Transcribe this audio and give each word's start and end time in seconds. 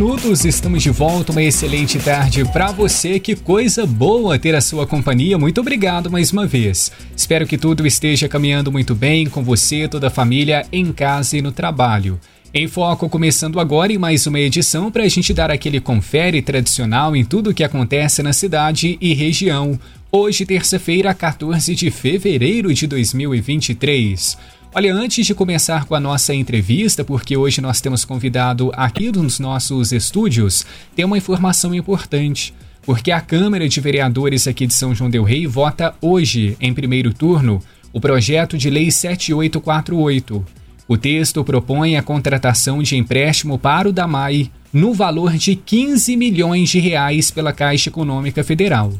minutos, 0.00 0.46
estamos 0.46 0.82
de 0.82 0.88
volta. 0.88 1.30
Uma 1.30 1.42
excelente 1.42 1.98
tarde 1.98 2.42
para 2.46 2.72
você. 2.72 3.20
Que 3.20 3.36
coisa 3.36 3.84
boa 3.84 4.38
ter 4.38 4.54
a 4.54 4.60
sua 4.62 4.86
companhia. 4.86 5.36
Muito 5.36 5.60
obrigado 5.60 6.10
mais 6.10 6.32
uma 6.32 6.46
vez. 6.46 6.90
Espero 7.14 7.46
que 7.46 7.58
tudo 7.58 7.86
esteja 7.86 8.26
caminhando 8.26 8.72
muito 8.72 8.94
bem 8.94 9.26
com 9.26 9.42
você, 9.44 9.86
toda 9.86 10.06
a 10.06 10.10
família, 10.10 10.64
em 10.72 10.90
casa 10.90 11.36
e 11.36 11.42
no 11.42 11.52
trabalho. 11.52 12.18
Em 12.54 12.66
Foco 12.66 13.10
começando 13.10 13.60
agora 13.60 13.92
em 13.92 13.98
mais 13.98 14.26
uma 14.26 14.40
edição 14.40 14.90
para 14.90 15.02
a 15.02 15.08
gente 15.08 15.34
dar 15.34 15.50
aquele 15.50 15.80
confere 15.80 16.40
tradicional 16.40 17.14
em 17.14 17.22
tudo 17.22 17.50
o 17.50 17.54
que 17.54 17.62
acontece 17.62 18.22
na 18.22 18.32
cidade 18.32 18.96
e 19.02 19.12
região. 19.12 19.78
Hoje, 20.10 20.46
terça-feira, 20.46 21.12
14 21.12 21.74
de 21.74 21.90
fevereiro 21.90 22.72
de 22.72 22.86
2023. 22.86 24.38
Olha, 24.72 24.94
antes 24.94 25.26
de 25.26 25.34
começar 25.34 25.84
com 25.84 25.96
a 25.96 26.00
nossa 26.00 26.32
entrevista, 26.32 27.02
porque 27.02 27.36
hoje 27.36 27.60
nós 27.60 27.80
temos 27.80 28.04
convidado 28.04 28.70
aqui 28.76 29.10
nos 29.10 29.40
nossos 29.40 29.90
estúdios, 29.90 30.64
tem 30.94 31.04
uma 31.04 31.18
informação 31.18 31.74
importante. 31.74 32.54
Porque 32.82 33.10
a 33.10 33.20
Câmara 33.20 33.68
de 33.68 33.80
Vereadores 33.80 34.46
aqui 34.46 34.68
de 34.68 34.74
São 34.74 34.94
João 34.94 35.10
Del 35.10 35.24
Rei 35.24 35.44
vota 35.44 35.92
hoje, 36.00 36.56
em 36.60 36.72
primeiro 36.72 37.12
turno, 37.12 37.60
o 37.92 38.00
projeto 38.00 38.56
de 38.56 38.70
lei 38.70 38.92
7848. 38.92 40.46
O 40.86 40.96
texto 40.96 41.42
propõe 41.42 41.96
a 41.96 42.02
contratação 42.02 42.80
de 42.80 42.96
empréstimo 42.96 43.58
para 43.58 43.88
o 43.88 43.92
DAMAI 43.92 44.52
no 44.72 44.94
valor 44.94 45.32
de 45.32 45.56
15 45.56 46.16
milhões 46.16 46.68
de 46.68 46.78
reais 46.78 47.28
pela 47.32 47.52
Caixa 47.52 47.88
Econômica 47.88 48.44
Federal. 48.44 48.92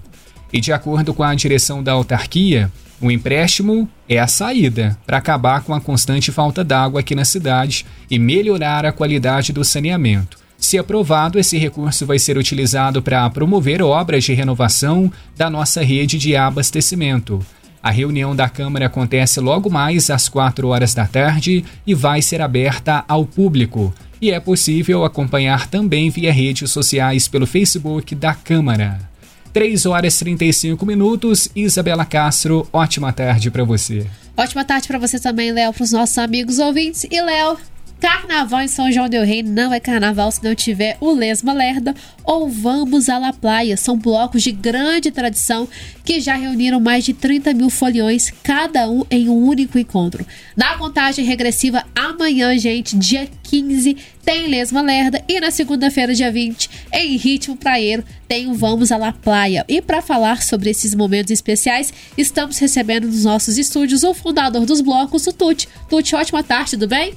E 0.52 0.60
de 0.60 0.73
acordo 0.73 1.15
com 1.15 1.23
a 1.23 1.32
direção 1.32 1.80
da 1.80 1.93
autarquia, 1.93 2.71
o 3.00 3.10
empréstimo 3.10 3.88
é 4.09 4.18
a 4.18 4.27
saída 4.27 4.98
para 5.06 5.16
acabar 5.16 5.62
com 5.62 5.72
a 5.72 5.80
constante 5.80 6.30
falta 6.30 6.62
d'água 6.62 7.00
aqui 7.00 7.14
na 7.14 7.24
cidade 7.24 7.86
e 8.10 8.18
melhorar 8.18 8.84
a 8.84 8.92
qualidade 8.92 9.52
do 9.52 9.64
saneamento. 9.64 10.38
Se 10.59 10.76
aprovado, 10.76 11.38
esse 11.38 11.56
recurso 11.56 12.04
vai 12.04 12.18
ser 12.18 12.37
utilizado 12.37 13.01
para 13.01 13.29
promover 13.30 13.82
obras 13.82 14.24
de 14.24 14.34
renovação 14.34 15.10
da 15.34 15.48
nossa 15.48 15.82
rede 15.82 16.18
de 16.18 16.37
abastecimento. 16.37 17.40
A 17.82 17.90
reunião 17.90 18.37
da 18.37 18.46
Câmara 18.46 18.87
acontece 18.87 19.40
logo 19.40 19.70
mais 19.70 20.10
às 20.10 20.29
4 20.29 20.68
horas 20.68 20.92
da 20.92 21.07
tarde 21.07 21.64
e 21.87 21.95
vai 21.95 22.20
ser 22.20 22.42
aberta 22.42 23.02
ao 23.09 23.24
público. 23.24 23.95
E 24.20 24.30
é 24.30 24.38
possível 24.38 25.02
acompanhar 25.02 25.66
também 25.66 26.10
via 26.10 26.30
redes 26.30 26.70
sociais 26.70 27.26
pelo 27.26 27.46
Facebook 27.46 28.14
da 28.14 28.35
Câmara. 28.35 29.10
3 29.52 29.87
horas 29.87 30.16
e 30.16 30.18
35 30.20 30.84
minutos. 30.87 31.48
Isabela 31.54 32.04
Castro, 32.04 32.68
ótima 32.73 33.12
tarde 33.12 33.51
para 33.51 33.65
você. 33.65 34.07
Ótima 34.37 34.65
tarde 34.65 34.88
para 34.88 34.98
você 34.98 35.18
também, 35.18 35.52
Léo, 35.52 35.73
para 35.73 35.84
os 35.84 35.92
nossos 35.92 36.16
amigos 36.16 36.59
ouvintes. 36.59 37.04
E 37.10 37.20
Léo, 37.20 37.59
Carnaval 38.01 38.62
em 38.62 38.68
São 38.68 38.90
João 38.90 39.10
del 39.10 39.26
Rei 39.26 39.43
não 39.43 39.74
é 39.74 39.79
carnaval 39.79 40.32
se 40.32 40.43
não 40.43 40.54
tiver 40.54 40.96
o 41.02 41.12
Lesma 41.12 41.52
Lerda 41.52 41.95
ou 42.24 42.48
Vamos 42.48 43.10
à 43.10 43.18
La 43.18 43.30
Playa. 43.30 43.76
São 43.76 43.98
blocos 43.98 44.42
de 44.42 44.52
grande 44.52 45.10
tradição 45.10 45.68
que 46.02 46.18
já 46.18 46.34
reuniram 46.34 46.80
mais 46.80 47.04
de 47.04 47.12
30 47.12 47.52
mil 47.52 47.68
foliões, 47.68 48.32
cada 48.42 48.88
um 48.88 49.04
em 49.10 49.29
um 49.29 49.37
único 49.45 49.79
encontro. 49.79 50.26
Na 50.57 50.79
contagem 50.79 51.26
regressiva, 51.26 51.84
amanhã, 51.95 52.57
gente, 52.59 52.96
dia 52.96 53.29
15, 53.42 53.95
tem 54.24 54.48
Lesma 54.48 54.80
Lerda 54.80 55.23
e 55.29 55.38
na 55.38 55.51
segunda-feira, 55.51 56.14
dia 56.14 56.32
20, 56.32 56.70
em 56.95 57.18
ritmo 57.18 57.54
praeiro, 57.54 58.02
tem 58.26 58.48
o 58.48 58.54
Vamos 58.54 58.90
à 58.90 58.96
La 58.96 59.12
Playa. 59.12 59.62
E 59.68 59.82
para 59.82 60.01
falar 60.01 60.42
sobre 60.42 60.70
esses 60.70 60.95
momentos 60.95 61.30
especiais, 61.30 61.92
estamos 62.16 62.57
recebendo 62.57 63.07
nos 63.07 63.24
nossos 63.24 63.59
estúdios 63.59 64.04
o 64.04 64.14
fundador 64.14 64.64
dos 64.64 64.81
blocos, 64.81 65.26
o 65.26 65.34
Tuti. 65.34 65.69
Tuti, 65.91 66.14
ótima 66.14 66.42
tarde, 66.42 66.70
tudo 66.70 66.88
bem? 66.88 67.12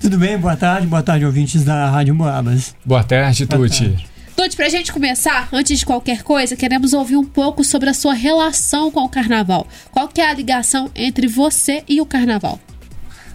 Tudo 0.00 0.16
bem? 0.16 0.38
Boa 0.38 0.56
tarde, 0.56 0.86
boa 0.86 1.02
tarde, 1.02 1.24
ouvintes 1.24 1.64
da 1.64 1.90
Rádio 1.90 2.14
Moabas. 2.14 2.74
Boa 2.84 3.02
tarde, 3.02 3.46
Tuti. 3.46 4.06
Tuti, 4.36 4.56
pra 4.56 4.68
gente 4.68 4.92
começar, 4.92 5.48
antes 5.52 5.80
de 5.80 5.84
qualquer 5.84 6.22
coisa, 6.22 6.54
queremos 6.54 6.92
ouvir 6.92 7.16
um 7.16 7.24
pouco 7.24 7.64
sobre 7.64 7.90
a 7.90 7.94
sua 7.94 8.14
relação 8.14 8.90
com 8.92 9.00
o 9.00 9.08
carnaval. 9.08 9.66
Qual 9.90 10.06
que 10.06 10.20
é 10.20 10.30
a 10.30 10.32
ligação 10.32 10.88
entre 10.94 11.26
você 11.26 11.82
e 11.88 12.00
o 12.00 12.06
carnaval? 12.06 12.60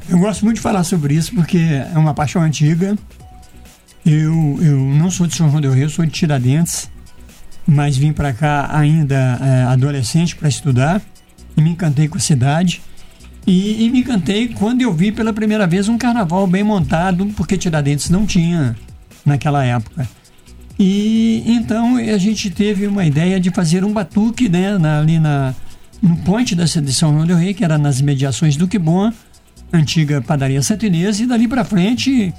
Eu 0.08 0.18
gosto 0.18 0.46
muito 0.46 0.56
de 0.58 0.62
falar 0.62 0.86
sobre 0.86 1.14
isso 1.14 1.34
porque 1.36 1.58
é 1.58 1.98
uma 1.98 2.14
paixão 2.14 2.42
antiga. 2.42 2.98
Eu, 4.06 4.58
eu 4.62 4.78
não 4.78 5.12
sou 5.12 5.28
de 5.28 5.36
São 5.36 5.50
João 5.50 5.62
del 5.62 5.74
Rio, 5.74 5.90
sou 5.90 6.06
de 6.06 6.12
Tiradentes, 6.12 6.90
mas 7.68 7.98
vim 7.98 8.14
para 8.14 8.32
cá 8.32 8.70
ainda 8.72 9.16
é, 9.42 9.64
adolescente 9.64 10.36
para 10.36 10.48
estudar 10.48 11.02
e 11.58 11.62
me 11.62 11.72
encantei 11.72 12.08
com 12.08 12.18
a 12.18 12.22
cidade. 12.22 12.82
E, 13.46 13.86
e, 13.86 13.90
me 13.90 14.00
encantei 14.00 14.48
quando 14.48 14.82
eu 14.82 14.94
vi 14.94 15.12
pela 15.12 15.34
primeira 15.34 15.68
vez 15.68 15.90
um 15.90 15.98
carnaval 15.98 16.48
bem 16.48 16.64
montado, 16.64 17.26
porque 17.36 17.58
Tiradentes 17.58 18.10
não 18.10 18.26
tinha 18.26 18.76
naquela 19.26 19.66
época. 19.66 20.08
E 20.80 21.44
então 21.46 21.98
a 21.98 22.18
gente 22.18 22.50
teve 22.50 22.88
uma 22.88 23.06
ideia 23.06 23.40
de 23.40 23.52
fazer 23.52 23.84
um 23.84 23.92
batuque 23.92 24.48
né, 24.48 24.78
na, 24.78 25.00
ali 25.00 25.20
na, 25.20 25.54
no 26.02 26.16
ponte 26.18 26.56
da 26.56 26.64
de 26.64 26.94
São 26.94 27.14
João 27.14 27.26
del 27.26 27.54
que 27.54 27.64
era 27.64 27.78
nas 27.78 28.02
mediações 28.02 28.56
do 28.56 28.68
Quibon, 28.68 29.12
antiga 29.72 30.22
padaria 30.22 30.62
Santa 30.62 30.86
e 30.86 31.26
dali 31.26 31.48
para 31.48 31.64
frente 31.64 32.34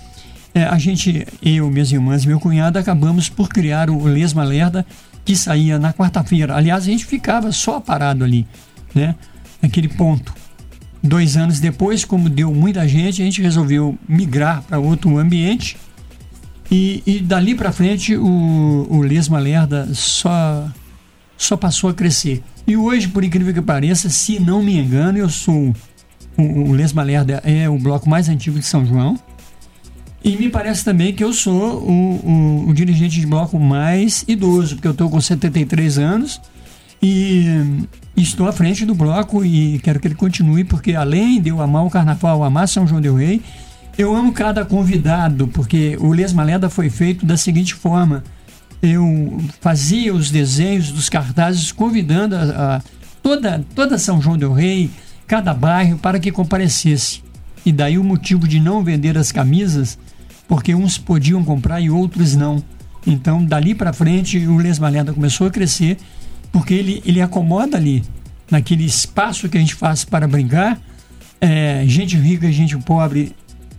é, 0.54 0.62
a 0.64 0.78
gente, 0.78 1.26
eu, 1.42 1.68
minhas 1.68 1.90
irmãs 1.90 2.22
e 2.22 2.28
meu 2.28 2.38
cunhado, 2.38 2.78
acabamos 2.78 3.28
por 3.28 3.48
criar 3.48 3.90
o 3.90 4.04
Lesma 4.04 4.44
Lerda, 4.44 4.86
que 5.24 5.34
saía 5.34 5.80
na 5.80 5.92
quarta-feira. 5.92 6.54
Aliás, 6.54 6.84
a 6.84 6.86
gente 6.86 7.04
ficava 7.04 7.50
só 7.50 7.80
parado 7.80 8.22
ali, 8.22 8.46
né, 8.94 9.16
naquele 9.60 9.88
ponto. 9.88 10.32
Dois 11.06 11.36
anos 11.36 11.60
depois, 11.60 12.02
como 12.02 12.30
deu 12.30 12.50
muita 12.54 12.88
gente, 12.88 13.20
a 13.20 13.24
gente 13.26 13.42
resolveu 13.42 13.98
migrar 14.08 14.62
para 14.62 14.78
outro 14.78 15.18
ambiente. 15.18 15.76
E, 16.70 17.02
e 17.04 17.20
dali 17.20 17.54
para 17.54 17.70
frente 17.70 18.16
o, 18.16 18.86
o 18.88 19.02
Lesma 19.02 19.38
Lerda 19.38 19.86
só, 19.92 20.66
só 21.36 21.58
passou 21.58 21.90
a 21.90 21.94
crescer. 21.94 22.42
E 22.66 22.74
hoje, 22.74 23.08
por 23.08 23.22
incrível 23.22 23.52
que 23.52 23.60
pareça, 23.60 24.08
se 24.08 24.40
não 24.40 24.62
me 24.62 24.78
engano, 24.78 25.18
eu 25.18 25.28
sou. 25.28 25.74
O, 26.38 26.42
o 26.42 26.72
Lesma 26.72 27.02
Lerda 27.02 27.42
é 27.44 27.68
o 27.68 27.78
bloco 27.78 28.08
mais 28.08 28.30
antigo 28.30 28.58
de 28.58 28.64
São 28.64 28.86
João. 28.86 29.18
E 30.24 30.38
me 30.38 30.48
parece 30.48 30.82
também 30.86 31.12
que 31.12 31.22
eu 31.22 31.34
sou 31.34 31.82
o, 31.82 32.64
o, 32.64 32.70
o 32.70 32.72
dirigente 32.72 33.20
de 33.20 33.26
bloco 33.26 33.60
mais 33.60 34.24
idoso, 34.26 34.76
porque 34.76 34.88
eu 34.88 34.92
estou 34.92 35.10
com 35.10 35.20
73 35.20 35.98
anos 35.98 36.40
e 37.06 38.22
estou 38.22 38.48
à 38.48 38.52
frente 38.52 38.86
do 38.86 38.94
bloco 38.94 39.44
e 39.44 39.78
quero 39.80 40.00
que 40.00 40.08
ele 40.08 40.14
continue, 40.14 40.64
porque 40.64 40.94
além 40.94 41.40
de 41.40 41.50
eu 41.50 41.60
amar 41.60 41.84
o 41.84 41.90
carnaval, 41.90 42.42
amar 42.42 42.66
São 42.66 42.86
João 42.86 43.00
Del 43.00 43.16
Rei, 43.16 43.42
eu 43.98 44.14
amo 44.14 44.32
cada 44.32 44.64
convidado, 44.64 45.46
porque 45.48 45.96
o 46.00 46.12
Lesmaleda 46.12 46.70
foi 46.70 46.88
feito 46.88 47.26
da 47.26 47.36
seguinte 47.36 47.74
forma. 47.74 48.24
Eu 48.82 49.38
fazia 49.60 50.14
os 50.14 50.30
desenhos 50.30 50.90
dos 50.90 51.08
cartazes 51.08 51.70
convidando 51.70 52.36
a, 52.36 52.76
a 52.76 52.82
toda, 53.22 53.64
toda 53.74 53.98
São 53.98 54.20
João 54.20 54.38
Del 54.38 54.52
Rei, 54.52 54.90
cada 55.26 55.52
bairro, 55.52 55.98
para 55.98 56.18
que 56.18 56.32
comparecesse. 56.32 57.22
E 57.66 57.72
daí 57.72 57.98
o 57.98 58.04
motivo 58.04 58.48
de 58.48 58.60
não 58.60 58.82
vender 58.82 59.18
as 59.18 59.30
camisas, 59.30 59.98
porque 60.48 60.74
uns 60.74 60.96
podiam 60.96 61.44
comprar 61.44 61.80
e 61.80 61.90
outros 61.90 62.34
não. 62.34 62.62
Então, 63.06 63.44
dali 63.44 63.74
para 63.74 63.92
frente, 63.92 64.38
o 64.46 64.56
Lesmaleda 64.56 65.12
começou 65.12 65.46
a 65.46 65.50
crescer 65.50 65.98
porque 66.54 66.72
ele, 66.72 67.02
ele 67.04 67.20
acomoda 67.20 67.76
ali, 67.76 68.04
naquele 68.48 68.84
espaço 68.84 69.48
que 69.48 69.58
a 69.58 69.60
gente 69.60 69.74
faz 69.74 70.04
para 70.04 70.28
brincar, 70.28 70.80
é, 71.40 71.82
gente 71.84 72.16
rica, 72.16 72.50
gente 72.52 72.78
pobre, 72.78 73.32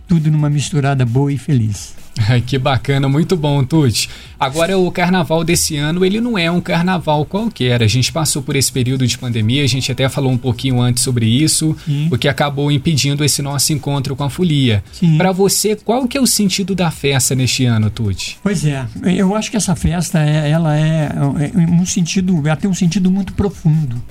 tudo 0.06 0.30
numa 0.30 0.50
misturada 0.50 1.06
boa 1.06 1.32
e 1.32 1.38
feliz. 1.38 1.94
que 2.44 2.58
bacana, 2.58 3.08
muito 3.08 3.34
bom, 3.34 3.64
Tuti. 3.64 4.10
Agora, 4.38 4.78
o 4.78 4.90
carnaval 4.90 5.42
desse 5.42 5.76
ano, 5.76 6.04
ele 6.04 6.20
não 6.20 6.36
é 6.36 6.50
um 6.50 6.60
carnaval 6.60 7.24
qualquer. 7.24 7.82
A 7.82 7.86
gente 7.86 8.12
passou 8.12 8.42
por 8.42 8.54
esse 8.54 8.70
período 8.70 9.06
de 9.06 9.16
pandemia, 9.16 9.64
a 9.64 9.66
gente 9.66 9.90
até 9.90 10.08
falou 10.08 10.30
um 10.30 10.36
pouquinho 10.36 10.80
antes 10.80 11.02
sobre 11.02 11.26
isso, 11.26 11.76
Sim. 11.86 12.08
o 12.10 12.18
que 12.18 12.28
acabou 12.28 12.70
impedindo 12.70 13.24
esse 13.24 13.40
nosso 13.40 13.72
encontro 13.72 14.14
com 14.14 14.24
a 14.24 14.30
folia. 14.30 14.84
Para 15.16 15.32
você, 15.32 15.74
qual 15.74 16.06
que 16.06 16.18
é 16.18 16.20
o 16.20 16.26
sentido 16.26 16.74
da 16.74 16.90
festa 16.90 17.34
neste 17.34 17.64
ano, 17.64 17.90
Tuti? 17.90 18.38
Pois 18.42 18.64
é, 18.64 18.86
eu 19.04 19.34
acho 19.34 19.50
que 19.50 19.56
essa 19.56 19.74
festa, 19.74 20.20
é, 20.20 20.50
ela 20.50 20.76
é, 20.76 21.10
é 21.14 21.58
um 21.58 21.86
sentido, 21.86 22.36
ela 22.46 22.56
tem 22.56 22.68
um 22.68 22.74
sentido 22.74 23.10
muito 23.10 23.32
profundo. 23.32 24.02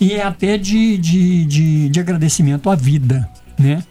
E 0.00 0.12
é 0.12 0.22
até 0.22 0.58
de, 0.58 0.98
de, 0.98 1.44
de, 1.44 1.88
de 1.88 2.00
agradecimento 2.00 2.68
à 2.68 2.74
vida, 2.74 3.28
né? 3.58 3.82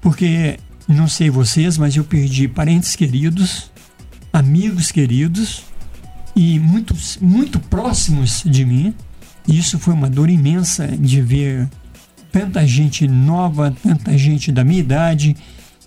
Porque 0.00 0.58
não 0.88 1.06
sei 1.06 1.30
vocês, 1.30 1.76
mas 1.76 1.94
eu 1.94 2.02
perdi 2.02 2.48
parentes 2.48 2.96
queridos, 2.96 3.70
amigos 4.32 4.90
queridos 4.90 5.64
e 6.34 6.58
muitos 6.58 7.18
muito 7.20 7.58
próximos 7.58 8.42
de 8.44 8.64
mim. 8.64 8.94
E 9.46 9.58
isso 9.58 9.78
foi 9.78 9.94
uma 9.94 10.08
dor 10.08 10.30
imensa 10.30 10.86
de 10.86 11.20
ver 11.20 11.68
tanta 12.30 12.66
gente 12.66 13.08
nova, 13.08 13.74
tanta 13.82 14.16
gente 14.16 14.52
da 14.52 14.64
minha 14.64 14.80
idade, 14.80 15.36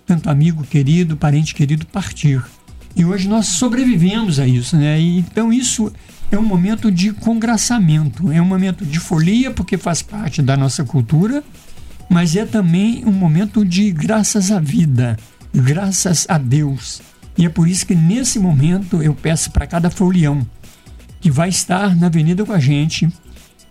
tanto 0.06 0.28
amigo 0.28 0.62
querido, 0.64 1.16
parente 1.16 1.54
querido 1.54 1.86
partir. 1.86 2.44
E 2.94 3.04
hoje 3.04 3.28
nós 3.28 3.46
sobrevivemos 3.46 4.38
a 4.38 4.46
isso, 4.46 4.76
né? 4.76 5.00
Então 5.00 5.52
isso 5.52 5.92
é 6.30 6.38
um 6.38 6.44
momento 6.44 6.90
de 6.90 7.12
congraçamento, 7.12 8.30
é 8.30 8.40
um 8.40 8.46
momento 8.46 8.84
de 8.84 9.00
folia 9.00 9.50
porque 9.50 9.78
faz 9.78 10.02
parte 10.02 10.42
da 10.42 10.56
nossa 10.56 10.84
cultura 10.84 11.42
mas 12.08 12.36
é 12.36 12.44
também 12.44 13.04
um 13.04 13.12
momento 13.12 13.64
de 13.64 13.90
graças 13.90 14.50
à 14.50 14.60
vida, 14.60 15.16
graças 15.52 16.26
a 16.28 16.38
Deus. 16.38 17.00
E 17.36 17.44
é 17.44 17.48
por 17.48 17.68
isso 17.68 17.86
que 17.86 17.94
nesse 17.94 18.38
momento 18.38 19.02
eu 19.02 19.14
peço 19.14 19.50
para 19.50 19.66
cada 19.66 19.90
folião 19.90 20.46
que 21.20 21.30
vai 21.30 21.48
estar 21.48 21.96
na 21.96 22.06
avenida 22.06 22.44
com 22.44 22.52
a 22.52 22.58
gente, 22.58 23.08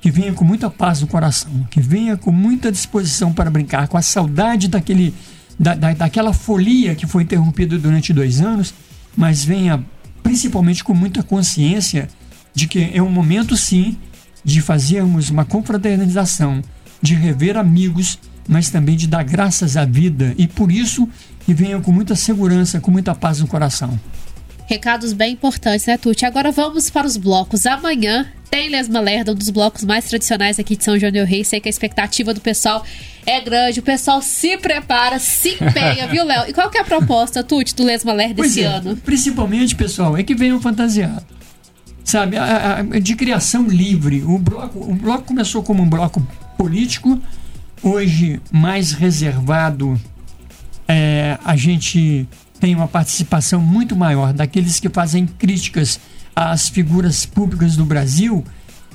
que 0.02 0.12
venha 0.12 0.34
com 0.34 0.44
muita 0.44 0.70
paz 0.70 1.02
no 1.02 1.08
coração, 1.08 1.66
que 1.70 1.80
venha 1.80 2.18
com 2.18 2.32
muita 2.32 2.72
disposição 2.72 3.32
para 3.32 3.50
brincar, 3.50 3.88
com 3.88 3.98
a 3.98 4.02
saudade 4.02 4.68
daquele, 4.68 5.14
da, 5.58 5.76
da, 5.76 5.94
daquela 5.94 6.34
folia 6.34 6.96
que 6.96 7.06
foi 7.06 7.24
interrompida 7.24 7.78
durante 7.78 8.12
dois 8.12 8.42
anos, 8.42 8.74
mas 9.16 9.46
venha 9.46 9.84
principalmente 10.22 10.84
com 10.84 10.94
muita 10.94 11.22
consciência 11.22 12.10
de 12.54 12.68
que 12.68 12.92
é 12.94 13.02
um 13.02 13.10
momento 13.10 13.56
sim 13.56 13.98
de 14.44 14.62
fazermos 14.62 15.30
uma 15.30 15.46
confraternização, 15.46 16.62
de 17.02 17.14
rever 17.14 17.56
amigos, 17.56 18.20
mas 18.48 18.70
também 18.70 18.96
de 18.96 19.08
dar 19.08 19.24
graças 19.24 19.78
à 19.78 19.86
vida 19.86 20.34
e 20.38 20.48
por 20.48 20.72
isso 20.72 21.08
que 21.46 21.54
venham 21.54 21.82
com 21.82 21.92
muita 21.92 22.16
segurança, 22.16 22.80
com 22.80 22.92
muita 22.92 23.14
paz 23.14 23.40
no 23.40 23.48
coração. 23.48 24.00
Recados 24.66 25.12
bem 25.12 25.34
importantes, 25.34 25.86
né, 25.86 25.98
Tuti? 25.98 26.26
Agora 26.26 26.52
vamos 26.52 26.90
para 26.90 27.06
os 27.06 27.18
blocos. 27.18 27.66
Amanhã 27.66 28.28
tem 28.50 28.70
Lesma 28.70 29.02
Lerda, 29.02 29.32
um 29.32 29.36
dos 29.36 29.50
blocos 29.50 29.84
mais 29.84 30.06
tradicionais 30.06 30.58
aqui 30.58 30.78
de 30.78 30.84
São 30.84 30.98
João 30.98 31.12
del 31.12 31.26
Rei. 31.26 31.44
Sei 31.44 31.60
que 31.60 31.68
a 31.68 31.70
expectativa 31.70 32.34
do 32.34 32.40
pessoal 32.40 32.86
é 33.26 33.42
grande. 33.42 33.82
O 33.82 33.84
pessoal 33.84 34.22
se 34.22 34.58
prepara, 34.58 35.20
se 35.20 35.56
empenha, 35.56 36.08
viu, 36.08 36.24
Léo? 36.24 36.50
E 36.50 36.54
qual 36.54 36.70
que 36.70 36.78
é 36.78 36.82
a 36.82 36.84
proposta, 36.86 37.44
Tuti, 37.44 37.76
do 37.76 37.84
Lesma 37.84 38.14
Lerda 38.14 38.36
pois 38.36 38.52
esse 38.52 38.62
é, 38.62 38.68
ano? 38.68 38.96
Principalmente, 38.98 39.76
pessoal, 39.76 40.16
é 40.18 40.24
que 40.24 40.34
venham 40.34 40.62
fantasiados. 40.62 41.26
Sabe, 42.04 42.38
a, 42.38 42.80
a, 42.80 43.00
de 43.00 43.16
criação 43.16 43.68
livre. 43.68 44.24
O 44.24 44.38
bloco, 44.38 44.80
o 44.80 44.94
bloco 44.94 45.24
começou 45.24 45.62
como 45.62 45.84
um 45.84 45.90
bloco 45.90 46.26
político, 46.58 47.20
hoje 47.84 48.40
mais 48.52 48.94
reservado. 48.94 50.00
É, 50.88 51.38
a 51.44 51.56
gente 51.56 52.28
tem 52.60 52.74
uma 52.74 52.88
participação 52.88 53.62
muito 53.62 53.96
maior 53.96 54.32
daqueles 54.34 54.80
que 54.80 54.90
fazem 54.90 55.28
críticas 55.28 56.00
às 56.36 56.70
figuras 56.70 57.26
públicas 57.26 57.76
do 57.76 57.86
Brasil, 57.86 58.44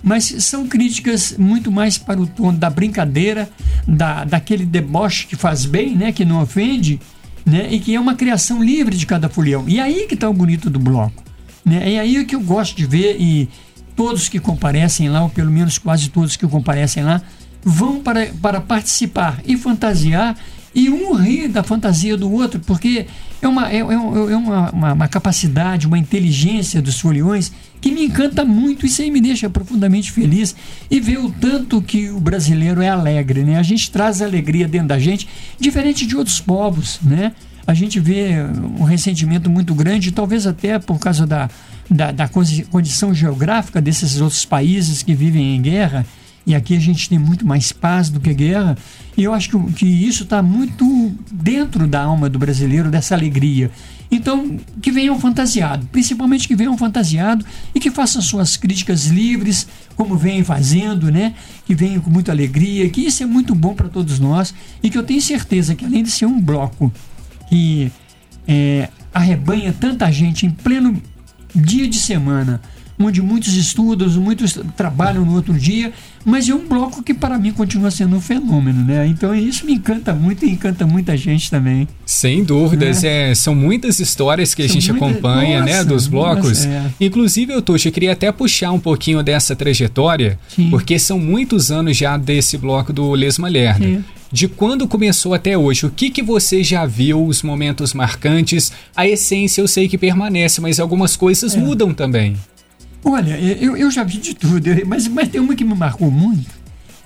mas 0.03 0.25
são 0.25 0.67
críticas 0.67 1.35
muito 1.39 1.71
mais 1.71 1.99
para 1.99 2.21
o 2.21 2.27
tom 2.27 2.55
da 2.55 2.71
brincadeira, 2.71 3.49
da, 3.87 4.25
daquele 4.25 4.65
deboche 4.65 5.27
que 5.27 5.37
faz 5.37 5.67
bem, 5.67 5.95
né, 5.95 6.13
que 6.13 6.25
não 6.25 6.41
ofende, 6.41 7.01
né, 7.45 7.69
e 7.71 7.79
que 7.79 7.95
é 7.95 8.01
uma 8.01 8.15
criação 8.15 8.63
livre 8.63 8.97
de 8.97 9.07
cada 9.07 9.29
folião. 9.29 9.65
E 9.69 9.81
aí 9.81 10.07
que 10.07 10.15
está 10.15 10.29
o 10.29 10.35
bonito 10.35 10.71
do 10.71 10.79
bloco. 10.79 11.23
Né? 11.65 11.95
É 11.95 12.01
aí 12.01 12.25
que 12.25 12.35
eu 12.35 12.41
gosto 12.41 12.77
de 12.77 12.87
ver 12.87 13.17
e 13.21 13.49
todos 13.95 14.29
que 14.29 14.39
comparecem 14.39 15.09
lá, 15.09 15.23
ou 15.23 15.29
pelo 15.29 15.51
menos 15.51 15.77
quase 15.77 16.09
todos 16.09 16.37
que 16.37 16.47
comparecem 16.47 17.03
lá, 17.03 17.21
vão 17.63 18.01
para, 18.01 18.27
para 18.41 18.61
participar 18.61 19.41
e 19.45 19.57
fantasiar 19.57 20.37
e 20.75 20.91
um 20.91 21.13
rir 21.15 21.49
da 21.49 21.63
fantasia 21.63 22.17
do 22.17 22.31
outro, 22.31 22.61
porque 22.61 23.07
é 23.41 23.49
uma, 23.49 23.71
é, 23.71 23.77
é, 23.77 23.81
é 23.81 23.97
uma, 23.97 24.71
uma, 24.71 24.93
uma, 24.93 25.09
capacidade, 25.09 25.87
uma 25.87 25.99
inteligência 25.99 26.83
dos 26.83 27.01
foliões 27.01 27.53
que 27.81 27.91
me 27.91 28.05
encanta 28.05 28.45
muito. 28.45 28.85
Isso 28.85 29.03
aí 29.03 29.11
me 29.11 29.21
deixa 29.21 29.49
profundamente 29.49 30.13
feliz 30.13 30.55
e 30.91 31.01
ver 31.01 31.19
o 31.19 31.31
tanto 31.31 31.81
que 31.81 32.11
o 32.11 32.21
brasileiro 32.21 32.83
é 32.83 32.89
alegre, 32.89 33.43
né? 33.43 33.59
A 33.59 33.63
gente 33.63 33.91
traz 33.91 34.21
alegria 34.21 34.69
dentro 34.69 34.89
da 34.89 34.99
gente, 34.99 35.29
diferente 35.59 36.07
de 36.07 36.17
outros 36.17 36.41
povos, 36.41 36.99
né? 37.03 37.33
A 37.67 37.75
gente 37.75 38.01
vê 38.01 38.31
um 38.79 38.85
ressentimento 38.85 39.51
muito 39.51 39.75
grande, 39.75 40.11
talvez 40.11 40.47
até 40.47 40.79
por 40.79 40.99
causa 40.99 41.27
da, 41.27 41.51
da, 41.91 42.11
da 42.13 42.29
condição 42.71 43.13
geográfica 43.13 43.81
desses 43.81 44.21
outros 44.21 44.45
países 44.45 45.03
que 45.03 45.15
vivem 45.15 45.57
em 45.57 45.61
guerra 45.61 46.07
e 46.49 46.55
aqui 46.55 46.75
a 46.75 46.81
gente 46.81 47.11
tem 47.11 47.19
muito 47.19 47.47
mais 47.47 47.73
paz 47.73 48.09
do 48.09 48.19
que 48.19 48.33
guerra. 48.33 48.75
E 49.15 49.23
eu 49.23 49.35
acho 49.35 49.51
que, 49.51 49.73
que 49.75 49.87
isso 49.87 50.23
está 50.23 50.43
muito 50.43 51.13
dentro 51.31 51.87
da 51.87 52.03
alma 52.03 52.27
do 52.27 52.39
brasileiro, 52.39 52.91
dessa 52.91 53.15
alegria. 53.15 53.71
Então, 54.11 54.57
que 54.81 54.91
venham 54.91 55.21
fantasiado, 55.21 55.87
principalmente 55.93 56.49
que 56.49 56.57
venham 56.57 56.79
fantasiado 56.79 57.45
e 57.75 57.79
que 57.79 57.91
façam 57.91 58.23
suas 58.23 58.57
críticas 58.57 59.09
livres, 59.09 59.69
como 59.95 60.17
vêm 60.17 60.43
fazendo, 60.43 61.13
né? 61.13 61.35
Que 61.67 61.75
venham 61.75 62.01
com 62.01 62.09
muita 62.09 62.33
alegria, 62.33 62.89
que 62.89 63.03
isso 63.03 63.23
é 63.23 63.27
muito 63.27 63.55
bom 63.55 63.75
para 63.75 63.91
todos 63.91 64.19
nós 64.19 64.55
e 64.83 64.89
que 64.89 64.97
eu 64.97 65.03
tenho 65.03 65.21
certeza 65.21 65.75
que 65.75 65.85
além 65.85 66.03
de 66.03 66.11
ser 66.11 66.25
um 66.25 66.41
bloco 66.41 66.91
que 67.51 67.93
é, 68.47 68.89
arrebanha 69.13 69.75
tanta 69.79 70.11
gente 70.11 70.47
em 70.47 70.51
pleno 70.51 70.99
dia 71.55 71.87
de 71.87 71.99
semana, 71.99 72.63
onde 72.99 73.23
muitos 73.23 73.55
estudam, 73.55 74.09
muitos 74.21 74.59
trabalham 74.77 75.25
no 75.25 75.35
outro 75.35 75.55
dia, 75.55 75.93
mas 76.25 76.49
é 76.49 76.55
um 76.55 76.67
bloco 76.67 77.03
que 77.03 77.15
para 77.15 77.39
mim 77.39 77.53
continua 77.53 77.91
sendo 77.91 78.17
um 78.17 78.21
fenômeno, 78.21 78.85
né? 78.85 79.07
Então 79.07 79.35
isso 79.35 79.65
me 79.65 79.75
encanta 79.75 80.13
muito 80.13 80.45
e 80.45 80.51
encanta 80.51 80.87
muita 80.87 81.17
gente 81.17 81.51
também. 81.51 81.87
Sem 82.05 82.43
dúvidas, 82.43 83.05
é. 83.05 83.31
é 83.31 83.35
são 83.35 83.55
muitas 83.55 84.01
histórias 84.01 84.55
que 84.55 84.63
são 84.63 84.71
a 84.71 84.73
gente 84.81 84.93
muita... 84.93 85.07
acompanha, 85.07 85.61
né, 85.61 85.73
nossa, 85.73 85.85
né, 85.85 85.85
dos 85.85 86.07
blocos. 86.07 86.65
Nossa, 86.65 86.69
é. 86.69 86.91
Inclusive, 87.01 87.53
eu 87.53 87.63
Tuxa, 87.63 87.91
queria 87.91 88.13
até 88.13 88.31
puxar 88.33 88.73
um 88.73 88.81
pouquinho 88.81 89.23
dessa 89.23 89.55
trajetória, 89.55 90.39
Sim. 90.49 90.71
porque 90.71 90.99
são 90.99 91.19
muitos 91.19 91.71
anos 91.71 91.97
já 91.97 92.17
desse 92.17 92.59
bloco 92.59 92.93
do 92.93 93.13
Lesma 93.13 93.49
Lerda. 93.49 93.85
Sim 93.85 94.05
de 94.31 94.47
quando 94.47 94.87
começou 94.87 95.33
até 95.33 95.57
hoje, 95.57 95.87
o 95.87 95.91
que, 95.91 96.11
que 96.11 96.23
você 96.23 96.63
já 96.63 96.85
viu, 96.85 97.25
os 97.25 97.43
momentos 97.43 97.95
marcantes? 97.95 98.71
A 98.95 99.09
essência 99.09 99.61
eu 99.61 99.69
sei 99.69 99.89
que 99.89 99.97
permanece, 99.97 100.61
mas 100.61 100.79
algumas 100.79 101.17
coisas 101.17 101.55
é. 101.55 101.59
mudam 101.59 101.95
também. 101.95 102.37
Olha, 103.09 103.39
eu, 103.41 103.75
eu 103.75 103.91
já 103.91 104.05
vi 104.05 104.19
de 104.19 104.35
tudo, 104.35 104.69
mas, 104.87 105.09
mas 105.09 105.29
tem 105.29 105.41
uma 105.41 105.57
que 105.57 105.65
me 105.65 105.75
marcou 105.75 106.11
muito. 106.11 106.51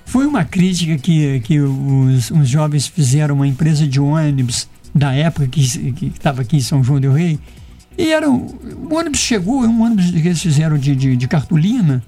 Foi 0.05 0.27
uma 0.27 0.43
crítica 0.43 0.97
que, 0.97 1.39
que 1.39 1.61
os, 1.61 2.29
os 2.29 2.49
jovens 2.49 2.87
fizeram 2.87 3.35
uma 3.35 3.47
empresa 3.47 3.87
de 3.87 4.01
ônibus 4.01 4.67
da 4.93 5.13
época 5.13 5.47
que 5.47 5.61
estava 5.61 6.41
aqui 6.41 6.57
em 6.57 6.61
São 6.61 6.83
João 6.83 6.99
del 6.99 7.13
Rei. 7.13 7.39
E 7.97 8.11
era 8.11 8.29
o 8.29 8.93
ônibus 8.93 9.21
chegou, 9.21 9.63
um 9.63 9.81
ônibus 9.81 10.11
que 10.11 10.27
eles 10.27 10.41
fizeram 10.41 10.77
de, 10.77 10.93
de, 10.93 11.15
de 11.15 11.27
cartolina, 11.27 12.03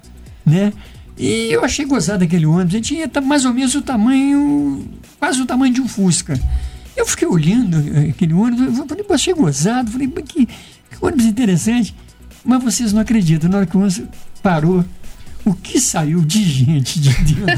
né? 0.46 0.74
E 1.18 1.48
eu 1.50 1.64
achei 1.64 1.86
gozado 1.86 2.24
aquele 2.26 2.46
ônibus. 2.46 2.74
Ele 2.74 2.84
tinha 2.84 3.10
mais 3.24 3.46
ou 3.46 3.54
menos 3.54 3.74
o 3.76 3.82
tamanho, 3.82 4.86
quase 5.18 5.42
o 5.42 5.46
tamanho 5.46 5.74
de 5.74 5.80
um 5.80 5.88
Fusca. 5.88 6.38
Eu 6.98 7.06
fiquei 7.06 7.28
olhando 7.28 7.78
aquele 8.10 8.34
ônibus, 8.34 8.78
eu 8.78 8.86
falei, 8.86 9.06
achei 9.10 9.34
gozado, 9.34 9.90
falei, 9.90 10.08
que, 10.08 10.46
que 10.46 10.56
ônibus 11.02 11.26
interessante. 11.26 11.96
Mas 12.46 12.64
vocês 12.64 12.94
não 12.94 13.02
acreditam, 13.02 13.50
na 13.50 13.58
hora 13.58 13.66
que 13.66 13.76
o 13.76 13.80
ônibus 13.80 14.04
parou, 14.44 14.86
o 15.44 15.54
que 15.54 15.80
saiu 15.80 16.22
de 16.22 16.44
gente 16.44 17.00
de 17.00 17.10
dentro 17.10 17.46
do? 17.46 17.56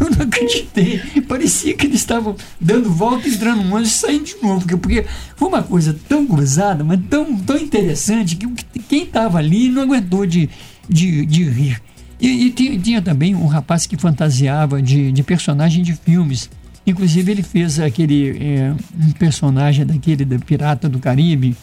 Eu 0.00 0.10
não 0.10 0.26
acreditei. 0.26 0.98
Parecia 1.28 1.74
que 1.74 1.86
eles 1.86 2.00
estavam 2.00 2.36
dando 2.60 2.90
volta, 2.90 3.28
entrando 3.28 3.62
no 3.62 3.74
ônibus 3.74 3.94
e 3.94 3.98
saindo 3.98 4.24
de 4.24 4.36
novo. 4.42 4.60
Porque, 4.60 4.76
porque 4.76 5.06
foi 5.36 5.48
uma 5.48 5.62
coisa 5.62 5.96
tão 6.08 6.26
cruzada, 6.26 6.84
mas 6.84 7.00
tão, 7.08 7.36
tão 7.38 7.56
interessante, 7.56 8.36
que 8.36 8.46
quem 8.80 9.04
estava 9.04 9.38
ali 9.38 9.68
não 9.68 9.82
aguentou 9.82 10.26
de, 10.26 10.50
de, 10.88 11.24
de 11.24 11.44
rir. 11.44 11.80
E, 12.20 12.46
e 12.46 12.50
tinha, 12.50 12.78
tinha, 12.78 13.02
também 13.02 13.34
um 13.34 13.46
rapaz 13.46 13.86
que 13.86 13.96
fantasiava 13.96 14.82
de, 14.82 15.10
de 15.10 15.22
personagem 15.22 15.82
de 15.82 15.94
filmes. 15.94 16.50
Inclusive 16.86 17.30
ele 17.30 17.42
fez 17.42 17.78
aquele 17.78 18.36
é, 18.40 18.74
um 19.00 19.12
personagem 19.12 19.86
daquele 19.86 20.24
da 20.24 20.38
Pirata 20.38 20.88
do 20.88 20.98
Caribe. 20.98 21.56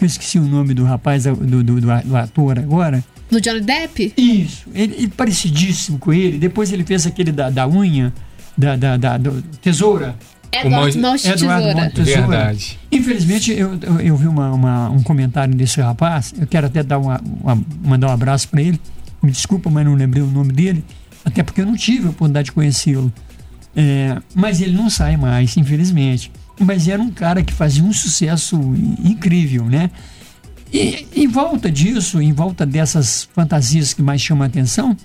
Eu 0.00 0.06
esqueci 0.06 0.38
o 0.38 0.44
nome 0.44 0.74
do 0.74 0.84
rapaz, 0.84 1.24
do, 1.24 1.34
do, 1.34 1.62
do, 1.62 1.80
do 1.80 2.16
ator 2.16 2.58
agora. 2.58 3.04
Do 3.30 3.40
Johnny 3.40 3.60
Depp? 3.60 4.12
Isso, 4.16 4.66
ele, 4.74 4.94
ele, 4.96 5.08
parecidíssimo 5.08 5.98
com 5.98 6.12
ele. 6.12 6.38
Depois 6.38 6.72
ele 6.72 6.84
fez 6.84 7.06
aquele 7.06 7.30
da, 7.30 7.48
da 7.48 7.68
unha, 7.68 8.12
da, 8.56 8.76
da, 8.76 8.96
da 8.96 9.16
do, 9.16 9.42
tesoura. 9.62 10.16
Eduardo 10.52 10.98
Mãos 10.98 11.22
de 11.22 11.30
Tesoura. 11.30 11.90
Tesoura. 11.90 12.20
Verdade. 12.20 12.78
Infelizmente, 12.90 13.52
eu, 13.52 13.78
eu, 13.80 14.00
eu 14.00 14.16
vi 14.16 14.26
uma, 14.26 14.52
uma, 14.52 14.90
um 14.90 15.02
comentário 15.02 15.54
desse 15.54 15.80
rapaz. 15.80 16.34
Eu 16.38 16.46
quero 16.46 16.66
até 16.66 16.82
dar 16.82 16.98
uma, 16.98 17.20
uma 17.40 17.62
mandar 17.84 18.08
um 18.08 18.12
abraço 18.12 18.48
para 18.48 18.60
ele. 18.60 18.80
Me 19.22 19.30
desculpa, 19.30 19.70
mas 19.70 19.84
não 19.84 19.94
lembrei 19.94 20.22
o 20.22 20.26
nome 20.26 20.52
dele. 20.52 20.84
Até 21.24 21.42
porque 21.42 21.60
eu 21.60 21.66
não 21.66 21.76
tive 21.76 22.06
a 22.06 22.10
oportunidade 22.10 22.46
de 22.46 22.52
conhecê-lo. 22.52 23.12
É, 23.74 24.20
mas 24.34 24.60
ele 24.60 24.72
não 24.72 24.90
sai 24.90 25.16
mais, 25.16 25.56
infelizmente. 25.56 26.30
Mas 26.58 26.88
era 26.88 27.00
um 27.00 27.10
cara 27.10 27.42
que 27.42 27.52
fazia 27.52 27.82
um 27.82 27.92
sucesso 27.92 28.56
incrível, 29.02 29.64
né? 29.64 29.90
E 30.72 31.06
em 31.16 31.26
volta 31.26 31.70
disso, 31.70 32.20
em 32.20 32.32
volta 32.32 32.64
dessas 32.64 33.28
fantasias 33.34 33.92
que 33.92 34.02
mais 34.02 34.20
chamam 34.20 34.44
a 34.44 34.46
atenção, 34.46 34.96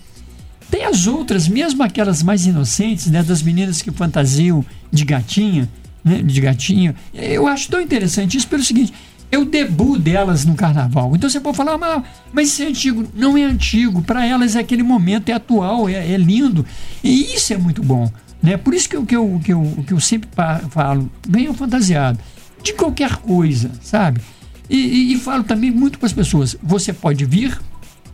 tem 0.70 0.86
as 0.86 1.08
outras, 1.08 1.48
mesmo 1.48 1.82
aquelas 1.84 2.22
mais 2.22 2.46
inocentes, 2.46 3.08
né, 3.08 3.24
das 3.24 3.42
meninas 3.42 3.82
que 3.82 3.92
fantasiam 3.92 4.66
de 4.92 5.06
gatinha, 5.06 5.70
né, 6.04 6.22
de 6.22 6.42
gatinha. 6.42 6.96
Eu 7.14 7.48
acho 7.48 7.70
tão 7.70 7.82
interessante 7.82 8.38
isso 8.38 8.48
pelo 8.48 8.64
seguinte, 8.64 8.94
é 9.32 9.38
o 9.38 9.46
debut 9.46 10.00
delas 10.00 10.46
no 10.46 10.56
carnaval. 10.56 11.16
Então 11.16 11.30
você 11.30 11.40
pode 11.40 11.58
falar, 11.58 11.78
mas, 11.78 12.04
mas 12.32 12.48
isso 12.50 12.64
é 12.64 12.68
antigo. 12.68 13.08
Não 13.16 13.38
é 13.38 13.44
antigo, 13.44 14.02
para 14.02 14.26
elas 14.26 14.56
é 14.56 14.60
aquele 14.60 14.84
momento, 14.84 15.30
é 15.30 15.34
atual, 15.34 15.90
é, 15.90 16.12
é 16.12 16.18
lindo. 16.18 16.66
E 17.04 17.36
isso 17.36 17.54
é 17.54 17.58
muito 17.58 17.84
bom. 17.84 18.12
Né? 18.46 18.58
Por 18.58 18.74
isso 18.74 18.88
que 18.88 18.96
eu, 18.96 19.06
que 19.06 19.16
eu, 19.16 19.42
que 19.44 19.52
eu, 19.52 19.84
que 19.88 19.94
eu 19.94 20.00
sempre 20.00 20.30
falo, 20.70 21.10
venham 21.28 21.54
fantasiado, 21.54 22.20
de 22.64 22.74
qualquer 22.74 23.16
coisa, 23.18 23.72
sabe? 23.82 24.22
E, 24.70 24.78
e, 24.78 25.14
e 25.14 25.18
falo 25.18 25.44
também 25.44 25.72
muito 25.72 25.98
para 25.98 26.06
as 26.06 26.14
pessoas: 26.14 26.56
você 26.62 26.94
pode 26.94 27.26
vir, 27.26 27.60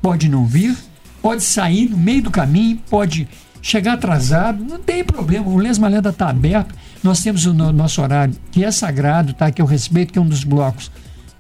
pode 0.02 0.30
não 0.30 0.46
vir, 0.46 0.76
pode 1.22 1.44
sair 1.44 1.90
no 1.90 1.98
meio 1.98 2.24
do 2.24 2.32
caminho, 2.32 2.80
pode 2.90 3.28
chegar 3.62 3.94
atrasado, 3.94 4.64
não 4.64 4.80
tem 4.80 5.04
problema. 5.04 5.48
O 5.48 5.58
Lesma 5.58 5.90
Leda 5.90 6.10
está 6.10 6.30
aberto. 6.30 6.74
Nós 7.04 7.22
temos 7.22 7.46
o 7.46 7.54
no, 7.54 7.72
nosso 7.72 8.02
horário, 8.02 8.34
que 8.52 8.64
é 8.64 8.72
sagrado, 8.72 9.34
tá? 9.34 9.52
que 9.52 9.62
eu 9.62 9.66
respeito, 9.66 10.14
que 10.14 10.20
é 10.20 10.22
um 10.22 10.28
dos 10.28 10.44
blocos, 10.44 10.92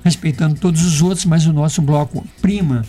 respeitando 0.03 0.55
todos 0.55 0.83
os 0.83 1.01
outros, 1.01 1.25
mas 1.25 1.45
o 1.45 1.53
nosso 1.53 1.81
bloco 1.81 2.25
prima 2.41 2.83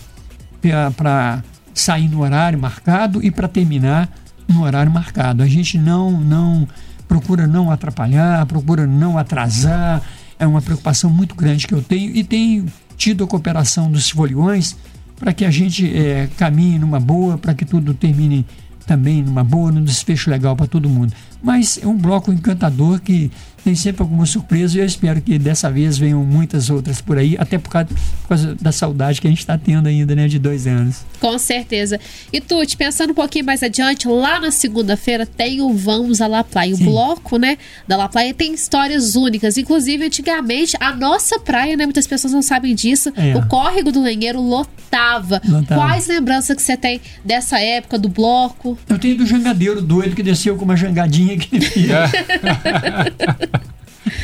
para 0.97 1.43
sair 1.75 2.09
no 2.09 2.23
horário 2.23 2.59
marcado 2.59 3.23
e 3.25 3.31
para 3.31 3.49
terminar 3.49 4.09
no 4.49 4.63
horário 4.63 4.93
marcado. 4.93 5.43
A 5.43 5.47
gente 5.47 5.79
não, 5.79 6.11
não 6.21 6.69
procura 7.09 7.47
não 7.47 7.71
atrapalhar, 7.71 8.45
procura 8.47 8.87
não 8.87 9.19
atrasar. 9.19 10.03
É 10.39 10.47
uma 10.47 10.63
preocupação 10.63 11.11
muito 11.11 11.35
grande 11.35 11.67
que 11.67 11.75
eu 11.75 11.83
tenho 11.83 12.15
e 12.17 12.25
tenho 12.25 12.67
tido 12.97 13.25
a 13.25 13.27
cooperação 13.27 13.91
dos 13.91 14.11
foliões 14.11 14.77
para 15.17 15.33
que 15.33 15.45
a 15.45 15.51
gente 15.51 15.87
é, 15.97 16.29
caminhe 16.37 16.79
numa 16.79 16.99
boa, 16.99 17.39
para 17.39 17.55
que 17.55 17.65
tudo 17.65 17.95
termine 17.95 18.45
também 18.87 19.23
numa 19.23 19.45
boa, 19.45 19.71
num 19.71 19.85
desfecho 19.85 20.31
legal 20.31 20.57
para 20.57 20.67
todo 20.67 20.89
mundo. 20.89 21.13
Mas 21.43 21.79
é 21.83 21.87
um 21.87 21.97
bloco 21.97 22.33
encantador 22.33 23.01
que 23.01 23.31
tem 23.65 23.75
sempre 23.75 24.03
alguma 24.03 24.27
surpresa 24.27 24.77
e 24.77 24.81
eu 24.81 24.87
espero 24.87 25.21
que 25.21 25.39
dessa 25.39 25.71
vez 25.71 25.97
venham 25.97 26.25
muitas 26.25 26.69
outras 26.69 27.01
por 27.01 27.17
aí, 27.17 27.37
até 27.39 27.59
por 27.59 27.71
causa, 27.71 27.89
por 28.23 28.29
causa 28.29 28.55
da 28.57 28.73
saudade 28.73 29.21
que 29.21 29.27
a 29.27 29.31
gente 29.31 29.39
está 29.39 29.57
tendo 29.57 29.87
ainda, 29.87 30.15
né, 30.15 30.27
de 30.27 30.39
dois 30.39 30.67
anos. 30.67 31.05
Com 31.21 31.39
certeza. 31.39 32.01
E 32.33 32.41
Tuti, 32.41 32.77
pensando 32.77 33.11
um 33.11 33.15
pouquinho 33.15 33.45
mais 33.45 33.63
adiante, 33.63 34.09
lá 34.09 34.41
na 34.41 34.51
segunda-feira 34.51 35.25
tem 35.25 35.61
o 35.61 35.73
Vamos 35.73 36.21
à 36.21 36.27
La 36.27 36.43
Praia. 36.43 36.75
O 36.75 36.77
Sim. 36.77 36.87
bloco, 36.87 37.37
né, 37.39 37.57
da 37.87 37.97
La 37.97 38.09
Praia 38.09 38.35
tem 38.35 38.53
histórias 38.53 39.15
únicas. 39.15 39.57
Inclusive, 39.57 40.07
antigamente, 40.07 40.77
a 40.81 40.95
nossa 40.95 41.39
praia, 41.39 41.77
né, 41.77 41.85
muitas 41.85 42.07
pessoas 42.07 42.33
não 42.33 42.43
sabem 42.43 42.75
disso, 42.75 43.13
é. 43.17 43.37
o 43.37 43.47
córrego 43.47 43.93
do 43.93 44.03
Lenheiro 44.03 44.41
lotava. 44.41 45.41
lotava. 45.47 45.81
Quais 45.81 46.09
lembranças 46.09 46.57
que 46.57 46.63
você 46.63 46.77
tem 46.77 47.01
dessa 47.25 47.61
época, 47.61 47.97
do 47.99 48.09
bloco? 48.09 48.77
Eu 48.89 48.99
tenho 48.99 49.17
do 49.17 49.27
jangadeiro 49.27 49.81
doido 49.81 50.17
que 50.17 50.23
desceu 50.23 50.57
com 50.57 50.65
uma 50.65 50.77
jangadinha 50.77 51.32
que 51.39 51.61
fez. 51.61 51.89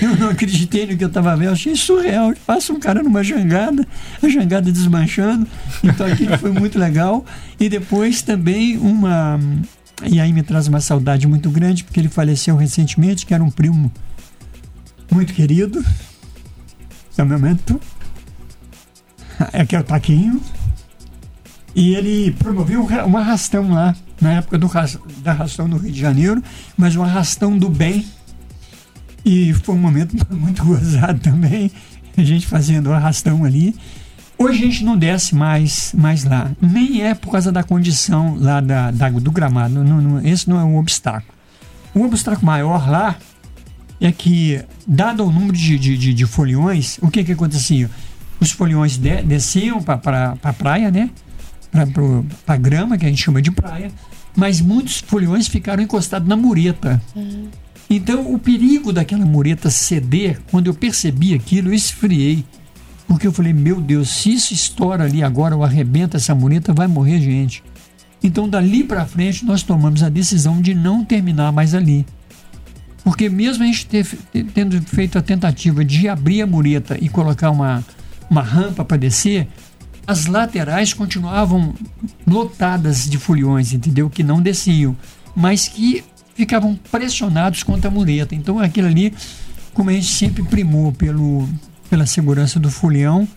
Eu 0.02 0.16
não 0.16 0.30
acreditei 0.30 0.86
no 0.86 0.96
que 0.96 1.04
eu 1.04 1.08
estava 1.08 1.36
vendo, 1.36 1.52
achei 1.52 1.74
surreal. 1.76 2.32
Passa 2.46 2.72
um 2.72 2.80
cara 2.80 3.02
numa 3.02 3.22
jangada, 3.22 3.86
a 4.22 4.28
jangada 4.28 4.72
desmanchando. 4.72 5.46
Então 5.82 6.06
aquilo 6.06 6.36
foi 6.38 6.50
muito 6.50 6.78
legal. 6.78 7.24
E 7.58 7.68
depois 7.68 8.22
também 8.22 8.76
uma. 8.76 9.38
E 10.04 10.20
aí 10.20 10.32
me 10.32 10.42
traz 10.42 10.68
uma 10.68 10.80
saudade 10.80 11.26
muito 11.26 11.50
grande, 11.50 11.84
porque 11.84 12.00
ele 12.00 12.08
faleceu 12.08 12.56
recentemente, 12.56 13.24
que 13.26 13.34
era 13.34 13.42
um 13.42 13.50
primo 13.50 13.90
muito 15.10 15.32
querido. 15.32 15.78
Esse 17.10 17.20
é 17.20 17.24
o 17.24 17.26
momento. 17.26 17.80
Aqui 19.52 19.76
é 19.76 19.80
o 19.80 19.84
Taquinho. 19.84 20.40
E 21.74 21.94
ele 21.94 22.32
promoveu 22.32 22.86
um 23.06 23.16
arrastão 23.16 23.70
lá, 23.70 23.94
na 24.20 24.32
época 24.34 24.58
do, 24.58 24.68
da 25.22 25.30
arrastão 25.30 25.68
no 25.68 25.76
Rio 25.76 25.92
de 25.92 26.00
Janeiro, 26.00 26.42
mas 26.76 26.96
um 26.96 27.02
arrastão 27.02 27.56
do 27.56 27.68
bem 27.68 28.04
e 29.24 29.52
foi 29.52 29.74
um 29.74 29.78
momento 29.78 30.16
muito 30.34 30.64
gozado 30.64 31.20
também, 31.20 31.70
a 32.16 32.22
gente 32.22 32.46
fazendo 32.46 32.88
o 32.88 32.92
arrastão 32.92 33.44
ali. 33.44 33.74
Hoje 34.38 34.62
a 34.62 34.66
gente 34.66 34.84
não 34.84 34.96
desce 34.96 35.34
mais, 35.34 35.92
mais 35.96 36.24
lá. 36.24 36.50
Nem 36.60 37.02
é 37.02 37.14
por 37.14 37.32
causa 37.32 37.50
da 37.50 37.62
condição 37.62 38.36
lá 38.38 38.60
da, 38.60 38.90
da 38.90 39.10
do 39.10 39.30
gramado. 39.30 39.82
Não, 39.82 40.00
não, 40.00 40.26
esse 40.26 40.48
não 40.48 40.58
é 40.58 40.64
um 40.64 40.78
obstáculo. 40.78 41.34
O 41.94 42.04
obstáculo 42.04 42.46
maior 42.46 42.88
lá 42.88 43.16
é 44.00 44.12
que, 44.12 44.64
dado 44.86 45.26
o 45.26 45.32
número 45.32 45.56
de, 45.56 45.76
de, 45.76 45.98
de, 45.98 46.14
de 46.14 46.26
foliões, 46.26 46.98
o 47.02 47.10
que 47.10 47.24
que 47.24 47.32
acontecia? 47.32 47.90
Os 48.40 48.52
foliões 48.52 48.96
de, 48.96 49.22
desciam 49.22 49.82
para 49.82 49.98
pra, 49.98 50.36
a 50.42 50.52
praia, 50.52 50.90
né? 50.90 51.10
Para 51.70 52.54
a 52.54 52.56
grama, 52.56 52.96
que 52.96 53.04
a 53.04 53.08
gente 53.08 53.22
chama 53.22 53.42
de 53.42 53.50
praia, 53.50 53.90
mas 54.34 54.60
muitos 54.60 55.00
foliões 55.00 55.48
ficaram 55.48 55.82
encostados 55.82 56.28
na 56.28 56.36
mureta. 56.36 57.00
Uhum. 57.14 57.48
Então, 57.90 58.32
o 58.32 58.38
perigo 58.38 58.92
daquela 58.92 59.24
mureta 59.24 59.70
ceder, 59.70 60.40
quando 60.50 60.66
eu 60.66 60.74
percebi 60.74 61.34
aquilo, 61.34 61.68
eu 61.68 61.74
esfriei. 61.74 62.44
Porque 63.06 63.26
eu 63.26 63.32
falei, 63.32 63.54
meu 63.54 63.80
Deus, 63.80 64.10
se 64.10 64.34
isso 64.34 64.52
estoura 64.52 65.04
ali 65.04 65.22
agora 65.22 65.56
ou 65.56 65.64
arrebenta 65.64 66.18
essa 66.18 66.34
mureta, 66.34 66.74
vai 66.74 66.86
morrer 66.86 67.20
gente. 67.20 67.62
Então, 68.22 68.48
dali 68.48 68.84
para 68.84 69.06
frente, 69.06 69.44
nós 69.44 69.62
tomamos 69.62 70.02
a 70.02 70.08
decisão 70.08 70.60
de 70.60 70.74
não 70.74 71.04
terminar 71.04 71.50
mais 71.50 71.74
ali. 71.74 72.04
Porque 73.02 73.30
mesmo 73.30 73.64
a 73.64 73.66
gente 73.66 73.86
ter, 73.86 74.06
tendo 74.52 74.78
feito 74.82 75.18
a 75.18 75.22
tentativa 75.22 75.82
de 75.82 76.08
abrir 76.08 76.42
a 76.42 76.46
mureta 76.46 76.98
e 77.00 77.08
colocar 77.08 77.50
uma, 77.50 77.82
uma 78.28 78.42
rampa 78.42 78.84
para 78.84 78.98
descer, 78.98 79.48
as 80.08 80.24
laterais 80.24 80.94
continuavam 80.94 81.74
lotadas 82.26 83.06
de 83.06 83.18
foliões, 83.18 83.74
entendeu? 83.74 84.08
Que 84.08 84.22
não 84.22 84.40
desciam, 84.40 84.96
mas 85.36 85.68
que 85.68 86.02
ficavam 86.34 86.74
pressionados 86.90 87.62
contra 87.62 87.90
a 87.90 87.92
mureta. 87.92 88.34
Então 88.34 88.58
aquilo 88.58 88.88
ali, 88.88 89.12
como 89.74 89.90
a 89.90 89.92
gente 89.92 90.06
sempre 90.06 90.42
primou 90.42 90.92
pelo, 90.92 91.46
pela 91.90 92.06
segurança 92.06 92.58
do 92.58 92.70
folião, 92.70 93.28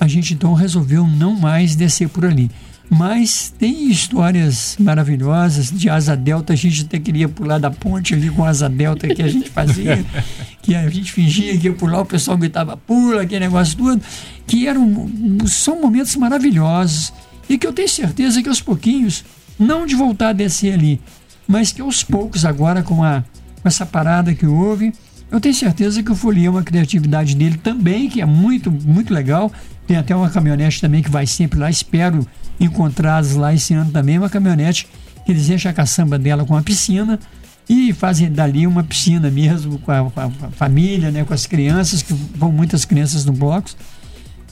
a 0.00 0.08
gente 0.08 0.34
então 0.34 0.54
resolveu 0.54 1.06
não 1.06 1.38
mais 1.38 1.76
descer 1.76 2.08
por 2.08 2.24
ali. 2.24 2.50
Mas 2.90 3.54
tem 3.56 3.88
histórias 3.88 4.76
maravilhosas 4.80 5.70
de 5.70 5.88
asa 5.90 6.16
delta. 6.16 6.54
A 6.54 6.56
gente 6.56 6.82
até 6.82 6.98
queria 6.98 7.28
pular 7.28 7.58
da 7.58 7.70
ponte 7.70 8.14
ali 8.14 8.30
com 8.30 8.42
asa 8.44 8.68
delta 8.68 9.06
que 9.06 9.22
a 9.22 9.28
gente 9.28 9.50
fazia, 9.50 10.04
que 10.62 10.74
a 10.74 10.88
gente 10.88 11.12
fingia 11.12 11.56
que 11.58 11.68
ia 11.68 11.72
pular, 11.72 12.00
o 12.00 12.06
pessoal 12.06 12.36
gritava 12.36 12.76
pula, 12.76 13.22
aquele 13.22 13.40
negócio 13.40 13.76
todo, 13.76 14.00
que 14.48 14.66
eram 14.66 15.08
são 15.46 15.80
momentos 15.80 16.16
maravilhosos 16.16 17.12
e 17.48 17.56
que 17.56 17.66
eu 17.66 17.72
tenho 17.72 17.88
certeza 17.88 18.42
que 18.42 18.48
aos 18.48 18.60
pouquinhos, 18.60 19.24
não 19.58 19.86
de 19.86 19.94
voltar 19.94 20.30
a 20.30 20.32
descer 20.32 20.72
ali, 20.72 21.00
mas 21.46 21.70
que 21.70 21.80
aos 21.80 22.02
poucos, 22.02 22.44
agora 22.44 22.82
com, 22.82 23.04
a, 23.04 23.22
com 23.62 23.68
essa 23.68 23.86
parada 23.86 24.34
que 24.34 24.46
houve, 24.46 24.92
eu 25.30 25.38
tenho 25.40 25.54
certeza 25.54 26.02
que 26.02 26.10
o 26.10 26.14
Folia 26.14 26.48
é 26.48 26.50
uma 26.50 26.62
criatividade 26.62 27.36
dele 27.36 27.58
também, 27.58 28.08
que 28.08 28.20
é 28.20 28.24
muito, 28.24 28.70
muito 28.70 29.12
legal. 29.12 29.52
Tem 29.86 29.96
até 29.96 30.16
uma 30.16 30.30
caminhonete 30.30 30.80
também 30.80 31.02
que 31.02 31.10
vai 31.10 31.26
sempre 31.26 31.58
lá, 31.58 31.68
espero 31.70 32.26
encontrá-los 32.58 33.34
lá 33.34 33.52
esse 33.52 33.74
ano 33.74 33.90
também. 33.90 34.18
Uma 34.18 34.30
caminhonete 34.30 34.88
que 35.26 35.32
eles 35.32 35.48
enchem 35.50 35.70
a 35.70 35.74
caçamba 35.74 36.18
dela 36.18 36.46
com 36.46 36.56
a 36.56 36.62
piscina 36.62 37.20
e 37.68 37.92
fazem 37.92 38.32
dali 38.32 38.66
uma 38.66 38.82
piscina 38.82 39.30
mesmo 39.30 39.78
com 39.80 39.92
a, 39.92 40.10
com 40.10 40.20
a, 40.20 40.50
família, 40.50 41.10
né, 41.10 41.24
com 41.24 41.34
as 41.34 41.44
crianças, 41.44 42.02
que 42.02 42.14
vão 42.34 42.50
muitas 42.50 42.86
crianças 42.86 43.26
no 43.26 43.32
bloco. 43.32 43.70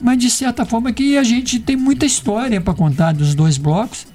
Mas 0.01 0.19
de 0.19 0.31
certa 0.31 0.65
forma 0.65 0.93
que 0.93 1.17
a 1.17 1.25
gente 1.25 1.59
tem 1.59 1.77
muita 1.77 2.05
história 2.05 2.61
para 2.61 2.75
contar 2.75 3.13
dos 3.13 3.35
dois 3.35 3.57
blocos 3.57 4.07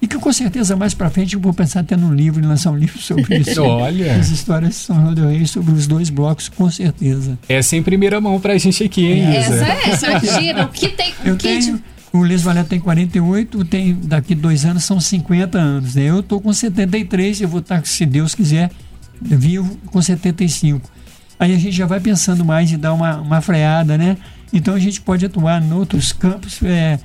e 0.00 0.06
que 0.06 0.16
com 0.16 0.32
certeza 0.32 0.76
mais 0.76 0.94
para 0.94 1.10
frente 1.10 1.34
eu 1.34 1.40
vou 1.40 1.52
pensar 1.52 1.80
até 1.80 1.96
num 1.96 2.14
livro, 2.14 2.46
lançar 2.46 2.70
um 2.70 2.76
livro 2.76 2.98
sobre 2.98 3.38
isso. 3.38 3.62
Olha! 3.62 4.16
As 4.16 4.30
histórias 4.30 4.70
de 4.70 4.76
São 4.76 5.00
João 5.00 5.14
del 5.14 5.28
Rei 5.28 5.46
sobre 5.46 5.72
os 5.72 5.86
dois 5.86 6.10
blocos, 6.10 6.48
com 6.48 6.70
certeza. 6.70 7.38
Essa 7.48 7.76
é 7.76 7.78
em 7.78 7.82
primeira 7.82 8.20
mão 8.20 8.40
para 8.40 8.54
a 8.54 8.58
gente 8.58 8.82
aqui, 8.84 9.06
hein, 9.06 9.36
Essa 9.36 9.64
é, 9.64 10.10
imagina, 10.10 10.64
o 10.64 10.68
que 10.68 10.88
tem... 10.88 11.14
Eu 11.24 11.36
que 11.36 11.48
tenho... 11.48 11.82
O 12.10 12.22
Les 12.22 12.40
Valete 12.40 12.70
tem 12.70 12.80
48, 12.80 13.64
tem, 13.66 13.94
daqui 13.94 14.34
dois 14.34 14.64
anos 14.64 14.82
são 14.84 14.98
50 14.98 15.58
anos. 15.58 15.94
Né? 15.94 16.04
Eu 16.04 16.20
estou 16.20 16.40
com 16.40 16.50
73, 16.52 17.42
eu 17.42 17.48
vou 17.48 17.60
estar, 17.60 17.84
se 17.84 18.06
Deus 18.06 18.34
quiser, 18.34 18.70
vivo 19.20 19.76
com 19.86 20.00
75. 20.00 20.90
Aí 21.38 21.54
a 21.54 21.58
gente 21.58 21.72
já 21.72 21.84
vai 21.84 22.00
pensando 22.00 22.44
mais 22.44 22.72
em 22.72 22.78
dar 22.78 22.94
uma, 22.94 23.20
uma 23.20 23.40
freada, 23.40 23.98
né? 23.98 24.16
Então 24.52 24.74
a 24.74 24.78
gente 24.78 25.00
pode 25.00 25.24
atuar 25.26 25.62
em 25.62 25.72
outros 25.72 26.12
campos. 26.12 26.62
É, 26.62 26.98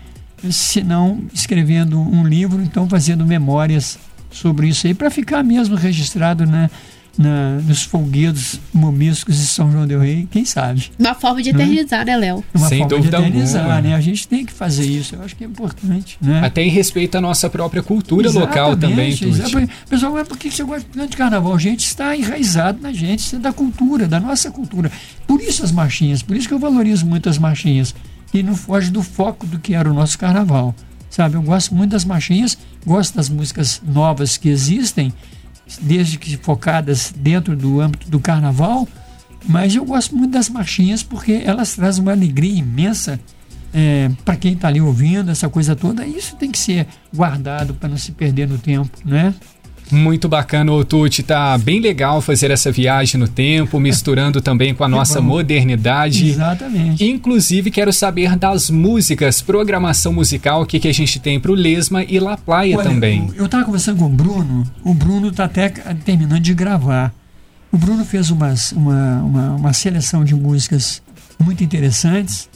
se 0.52 0.84
não 0.84 1.24
escrevendo 1.34 2.00
um 2.00 2.26
livro, 2.26 2.62
então 2.62 2.88
fazendo 2.90 3.26
memórias 3.26 3.98
sobre 4.30 4.68
isso 4.68 4.88
aí, 4.88 4.94
para 4.94 5.10
ficar 5.10 5.44
mesmo 5.44 5.76
registrado 5.76 6.46
né, 6.46 6.70
na, 7.18 7.60
nos 7.60 7.84
folguedos 7.84 8.60
momísticos 8.74 9.38
de 9.38 9.46
São 9.46 9.72
João 9.72 9.86
del 9.86 10.00
Rei, 10.00 10.28
quem 10.32 10.46
sabe. 10.46 10.92
Uma 10.98 11.14
forma 11.14 11.42
de 11.42 11.54
né? 11.54 11.64
eternizar, 11.64 12.06
né, 12.06 12.18
Léo? 12.18 12.44
Uma 12.54 12.68
Sem 12.68 12.80
forma 12.80 12.96
dúvida 12.96 13.18
de 13.18 13.24
eternizar, 13.24 13.62
alguma. 13.62 13.82
né? 13.82 13.96
A 13.96 14.02
gente 14.02 14.28
tem 14.28 14.46
que 14.46 14.54
fazer 14.54 14.86
isso, 14.86 15.16
eu 15.16 15.24
acho 15.24 15.36
que 15.36 15.44
é 15.44 15.48
importante. 15.48 16.18
Né? 16.22 16.42
Até 16.44 16.64
em 16.64 16.70
respeito 16.70 17.16
à 17.16 17.22
nossa 17.22 17.50
própria 17.50 17.84
cultura 17.84 18.28
exatamente, 18.28 18.50
local 18.50 18.78
também, 18.78 19.16
Tuti. 19.16 19.70
Pessoal, 19.90 20.18
é 20.18 20.24
por 20.24 20.38
que 20.38 20.50
você 20.50 20.64
gosta 20.64 21.08
de 21.08 21.18
carnaval? 21.18 21.54
A 21.54 21.60
gente 21.60 21.86
está 21.86 22.16
enraizado 22.16 22.82
na 22.82 22.92
gente, 22.92 23.20
isso 23.20 23.36
é 23.36 23.40
da 23.40 23.54
cultura, 23.54 24.08
da 24.08 24.20
nossa 24.20 24.50
cultura. 24.50 24.92
Por 25.28 25.40
isso 25.42 25.64
as 25.64 25.72
marchinhas, 25.72 26.24
por 26.24 26.36
isso 26.36 26.48
que 26.48 26.54
eu 26.54 26.60
valorizo 26.60 27.06
muito 27.06 27.30
as 27.30 27.38
marchinhas 27.38 27.94
e 28.34 28.42
não 28.42 28.56
foge 28.56 28.90
do 28.90 29.04
foco 29.04 29.46
do 29.46 29.60
que 29.60 29.76
era 29.76 29.90
o 29.90 29.94
nosso 29.94 30.18
carnaval. 30.18 30.74
Sabe, 31.10 31.36
eu 31.36 31.44
gosto 31.44 31.76
muito 31.76 31.92
das 31.92 32.04
marchinhas, 32.04 32.58
gosto 32.84 33.16
das 33.16 33.30
músicas 33.30 33.80
novas 33.86 34.36
que 34.36 34.50
existem, 34.50 35.14
desde 35.82 36.18
que 36.18 36.38
focadas 36.38 37.14
dentro 37.16 37.56
do 37.56 37.80
âmbito 37.80 38.10
do 38.10 38.20
carnaval, 38.20 38.88
mas 39.48 39.76
eu 39.76 39.84
gosto 39.86 40.16
muito 40.16 40.32
das 40.32 40.50
marchinhas 40.50 41.04
porque 41.04 41.42
elas 41.46 41.76
trazem 41.76 42.02
uma 42.02 42.12
alegria 42.12 42.60
imensa 42.60 43.20
é, 43.74 44.10
para 44.24 44.36
quem 44.36 44.54
está 44.54 44.68
ali 44.68 44.80
ouvindo 44.80 45.32
essa 45.32 45.50
coisa 45.50 45.76
toda. 45.76 46.06
Isso 46.06 46.36
tem 46.36 46.52
que 46.52 46.60
ser 46.60 46.88
guardado 47.14 47.74
para 47.74 47.90
não 47.90 47.98
se 47.98 48.12
perder 48.12 48.48
no 48.48 48.58
tempo, 48.58 48.98
né? 49.04 49.34
Muito 49.92 50.28
bacana, 50.28 50.72
o 50.72 50.84
Tuti. 50.84 51.24
Tá 51.24 51.58
bem 51.58 51.80
legal 51.80 52.22
fazer 52.22 52.52
essa 52.52 52.72
viagem 52.72 53.20
no 53.20 53.28
tempo, 53.28 53.80
misturando 53.80 54.42
também 54.42 54.74
com 54.74 54.84
a 54.84 54.88
nossa 54.90 55.22
modernidade. 55.22 56.30
Exatamente. 56.30 57.06
Inclusive, 57.06 57.70
quero 57.72 57.94
saber 57.94 58.36
das 58.36 58.70
músicas, 58.70 59.42
programação 59.42 60.14
musical, 60.14 60.62
o 60.62 60.66
que, 60.66 60.80
que 60.80 60.88
a 60.88 60.94
gente 60.94 61.20
tem 61.20 61.40
pro 61.40 61.54
Lesma 61.54 62.04
e 62.04 62.20
La 62.20 62.38
Playa 62.38 62.78
Olha, 62.78 62.90
também. 62.90 63.28
Eu, 63.36 63.44
eu 63.44 63.50
tava 63.50 63.66
conversando 63.66 64.00
com 64.00 64.06
o 64.06 64.10
Bruno, 64.10 64.64
o 64.84 64.94
Bruno 64.94 65.32
tá 65.32 65.46
até 65.46 65.70
terminando 65.70 66.42
de 66.42 66.54
gravar. 66.54 67.14
O 67.72 67.78
Bruno 67.78 68.06
fez 68.06 68.30
umas, 68.30 68.72
uma, 68.72 69.22
uma, 69.24 69.56
uma 69.56 69.74
seleção 69.74 70.24
de 70.24 70.36
músicas 70.36 71.02
muito 71.40 71.64
interessantes, 71.64 72.50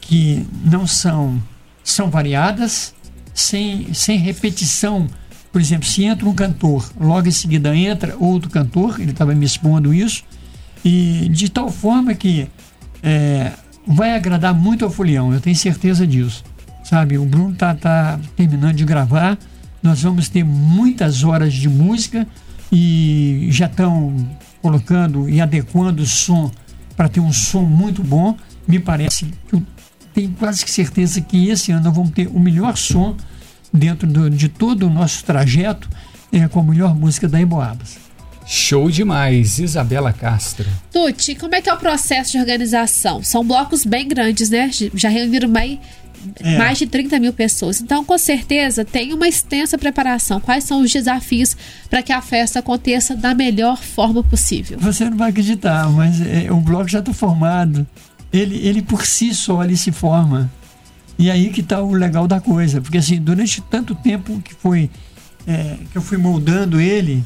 que 0.00 0.46
não 0.64 0.86
são, 0.86 1.40
são 1.82 2.10
variadas, 2.10 2.94
sem, 3.32 3.92
sem 3.94 4.18
repetição 4.18 5.08
por 5.52 5.60
exemplo, 5.60 5.88
se 5.88 6.04
entra 6.04 6.28
um 6.28 6.34
cantor, 6.34 6.90
logo 7.00 7.28
em 7.28 7.32
seguida 7.32 7.74
entra 7.74 8.16
outro 8.18 8.48
cantor, 8.50 9.00
ele 9.00 9.10
estava 9.10 9.34
me 9.34 9.44
expondo 9.44 9.92
isso, 9.92 10.22
e 10.84 11.28
de 11.30 11.48
tal 11.48 11.70
forma 11.70 12.14
que 12.14 12.48
é, 13.02 13.52
vai 13.86 14.14
agradar 14.14 14.54
muito 14.54 14.84
ao 14.84 14.90
folião, 14.90 15.32
eu 15.32 15.40
tenho 15.40 15.56
certeza 15.56 16.06
disso. 16.06 16.44
Sabe, 16.84 17.18
o 17.18 17.24
Bruno 17.24 17.54
tá, 17.54 17.74
tá 17.74 18.18
terminando 18.36 18.74
de 18.74 18.84
gravar, 18.84 19.38
nós 19.82 20.02
vamos 20.02 20.28
ter 20.28 20.44
muitas 20.44 21.24
horas 21.24 21.52
de 21.52 21.68
música 21.68 22.26
e 22.70 23.48
já 23.50 23.66
estão 23.66 24.14
colocando 24.62 25.28
e 25.28 25.40
adequando 25.40 26.02
o 26.02 26.06
som 26.06 26.50
para 26.96 27.08
ter 27.08 27.20
um 27.20 27.32
som 27.32 27.62
muito 27.62 28.02
bom. 28.02 28.36
Me 28.66 28.78
parece 28.78 29.26
que 29.48 29.54
eu 29.54 29.62
tenho 30.12 30.30
quase 30.32 30.64
certeza 30.66 31.20
que 31.20 31.48
esse 31.48 31.72
ano 31.72 31.84
nós 31.84 31.94
vamos 31.94 32.10
ter 32.10 32.28
o 32.28 32.38
melhor 32.38 32.76
som 32.76 33.16
dentro 33.72 34.06
do, 34.06 34.30
de 34.30 34.48
todo 34.48 34.86
o 34.86 34.90
nosso 34.90 35.24
trajeto 35.24 35.88
é, 36.32 36.46
com 36.48 36.60
a 36.60 36.64
melhor 36.64 36.94
música 36.94 37.28
da 37.28 37.40
Emboabas. 37.40 38.10
Show 38.46 38.90
demais, 38.90 39.60
Isabela 39.60 40.12
Castro. 40.12 40.66
Tuti, 40.92 41.36
como 41.36 41.54
é 41.54 41.60
que 41.60 41.70
é 41.70 41.72
o 41.72 41.76
processo 41.76 42.32
de 42.32 42.38
organização? 42.38 43.22
São 43.22 43.44
blocos 43.44 43.84
bem 43.84 44.08
grandes, 44.08 44.50
né? 44.50 44.68
Já 44.92 45.08
reuniram 45.08 45.48
mais, 45.48 45.78
é. 46.40 46.58
mais 46.58 46.76
de 46.76 46.86
30 46.86 47.20
mil 47.20 47.32
pessoas. 47.32 47.80
Então, 47.80 48.04
com 48.04 48.18
certeza, 48.18 48.84
tem 48.84 49.12
uma 49.12 49.28
extensa 49.28 49.78
preparação. 49.78 50.40
Quais 50.40 50.64
são 50.64 50.82
os 50.82 50.90
desafios 50.90 51.56
para 51.88 52.02
que 52.02 52.12
a 52.12 52.20
festa 52.20 52.58
aconteça 52.58 53.14
da 53.14 53.34
melhor 53.34 53.80
forma 53.80 54.20
possível? 54.24 54.78
Você 54.80 55.08
não 55.08 55.16
vai 55.16 55.30
acreditar, 55.30 55.88
mas 55.88 56.20
é, 56.20 56.50
o 56.50 56.56
bloco 56.56 56.88
já 56.88 56.98
está 56.98 57.12
formado. 57.12 57.86
Ele, 58.32 58.56
ele 58.66 58.82
por 58.82 59.06
si 59.06 59.32
só 59.32 59.62
ele 59.62 59.76
se 59.76 59.92
forma. 59.92 60.50
E 61.20 61.30
aí 61.30 61.50
que 61.50 61.60
está 61.60 61.82
o 61.82 61.92
legal 61.92 62.26
da 62.26 62.40
coisa, 62.40 62.80
porque 62.80 62.96
assim, 62.96 63.20
durante 63.20 63.60
tanto 63.60 63.94
tempo 63.94 64.40
que 64.40 64.54
foi 64.54 64.88
é, 65.46 65.76
que 65.92 65.98
eu 65.98 66.00
fui 66.00 66.16
moldando 66.16 66.80
ele, 66.80 67.22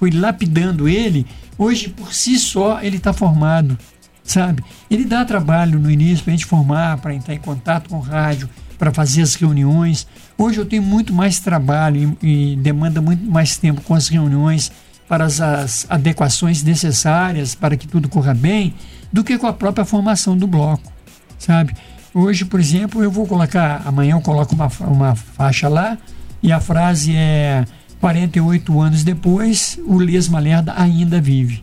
fui 0.00 0.10
lapidando 0.10 0.88
ele, 0.88 1.24
hoje 1.56 1.88
por 1.88 2.12
si 2.12 2.40
só 2.40 2.82
ele 2.82 2.96
está 2.96 3.12
formado, 3.12 3.78
sabe? 4.24 4.64
Ele 4.90 5.04
dá 5.04 5.24
trabalho 5.24 5.78
no 5.78 5.88
início 5.88 6.24
para 6.24 6.32
a 6.32 6.36
gente 6.36 6.44
formar, 6.44 6.98
para 6.98 7.14
entrar 7.14 7.34
em 7.34 7.38
contato 7.38 7.88
com 7.88 7.98
o 7.98 8.00
rádio, 8.00 8.50
para 8.76 8.92
fazer 8.92 9.22
as 9.22 9.36
reuniões. 9.36 10.08
Hoje 10.36 10.58
eu 10.58 10.66
tenho 10.66 10.82
muito 10.82 11.14
mais 11.14 11.38
trabalho 11.38 12.18
e, 12.20 12.52
e 12.52 12.56
demanda 12.56 13.00
muito 13.00 13.24
mais 13.24 13.56
tempo 13.56 13.80
com 13.80 13.94
as 13.94 14.08
reuniões 14.08 14.72
para 15.06 15.24
as, 15.24 15.40
as 15.40 15.86
adequações 15.88 16.64
necessárias 16.64 17.54
para 17.54 17.76
que 17.76 17.86
tudo 17.86 18.08
corra 18.08 18.34
bem, 18.34 18.74
do 19.12 19.22
que 19.22 19.38
com 19.38 19.46
a 19.46 19.52
própria 19.52 19.84
formação 19.84 20.36
do 20.36 20.48
bloco, 20.48 20.92
sabe? 21.38 21.76
Hoje, 22.18 22.46
por 22.46 22.58
exemplo, 22.58 23.02
eu 23.02 23.10
vou 23.10 23.26
colocar, 23.26 23.82
amanhã 23.84 24.14
eu 24.14 24.22
coloco 24.22 24.54
uma, 24.54 24.72
uma 24.88 25.14
faixa 25.14 25.68
lá 25.68 25.98
e 26.42 26.50
a 26.50 26.58
frase 26.58 27.14
é 27.14 27.66
48 28.00 28.80
anos 28.80 29.04
depois, 29.04 29.78
o 29.86 29.98
Lesma 29.98 30.38
Lerda 30.38 30.72
ainda 30.78 31.20
vive. 31.20 31.62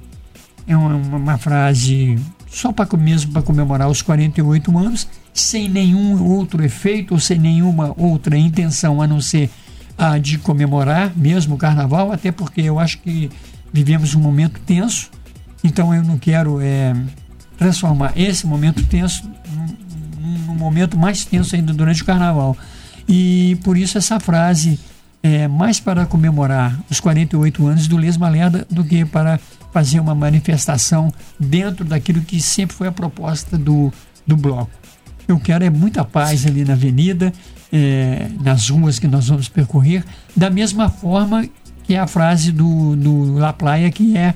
É 0.67 0.77
uma, 0.77 0.93
uma 0.93 1.37
frase 1.39 2.19
só 2.47 2.71
para 2.71 2.95
mesmo 2.95 3.31
para 3.31 3.41
comemorar 3.41 3.89
os 3.89 4.03
48 4.03 4.77
anos, 4.77 5.07
sem 5.33 5.67
nenhum 5.67 6.23
outro 6.23 6.63
efeito 6.63 7.15
ou 7.15 7.19
sem 7.19 7.39
nenhuma 7.39 7.91
outra 7.97 8.37
intenção 8.37 9.01
a 9.01 9.07
não 9.07 9.19
ser 9.19 9.49
a 9.97 10.19
de 10.19 10.37
comemorar 10.37 11.13
mesmo 11.15 11.55
o 11.55 11.57
carnaval, 11.57 12.11
até 12.11 12.31
porque 12.31 12.61
eu 12.61 12.77
acho 12.77 12.99
que 12.99 13.27
vivemos 13.73 14.13
um 14.13 14.19
momento 14.19 14.59
tenso, 14.59 15.09
então 15.63 15.91
eu 15.95 16.03
não 16.03 16.19
quero 16.19 16.61
é, 16.61 16.95
transformar 17.57 18.13
esse 18.15 18.45
momento 18.45 18.85
tenso 18.85 19.27
um 20.53 20.57
momento 20.57 20.97
mais 20.97 21.25
tenso 21.25 21.55
ainda 21.55 21.73
durante 21.73 22.01
o 22.01 22.05
carnaval. 22.05 22.55
E 23.07 23.57
por 23.63 23.77
isso 23.77 23.97
essa 23.97 24.19
frase 24.19 24.79
é 25.21 25.47
mais 25.47 25.79
para 25.79 26.05
comemorar 26.05 26.77
os 26.89 26.99
48 26.99 27.65
anos 27.65 27.87
do 27.87 27.97
Lesma 27.97 28.29
Lerda 28.29 28.67
do 28.69 28.83
que 28.83 29.05
para 29.05 29.39
fazer 29.71 29.99
uma 29.99 30.13
manifestação 30.13 31.11
dentro 31.39 31.83
daquilo 31.83 32.21
que 32.21 32.41
sempre 32.41 32.75
foi 32.75 32.87
a 32.87 32.91
proposta 32.91 33.57
do, 33.57 33.91
do 34.27 34.37
bloco. 34.37 34.71
Eu 35.27 35.39
quero 35.39 35.63
é 35.63 35.69
muita 35.69 36.03
paz 36.03 36.45
ali 36.45 36.65
na 36.65 36.73
avenida, 36.73 37.33
é, 37.71 38.27
nas 38.41 38.69
ruas 38.69 38.99
que 38.99 39.07
nós 39.07 39.29
vamos 39.29 39.47
percorrer, 39.47 40.03
da 40.35 40.49
mesma 40.49 40.89
forma 40.89 41.47
que 41.83 41.95
é 41.95 41.99
a 41.99 42.07
frase 42.07 42.51
do, 42.51 42.95
do 42.95 43.33
La 43.33 43.53
Playa, 43.53 43.89
que 43.89 44.17
é 44.17 44.33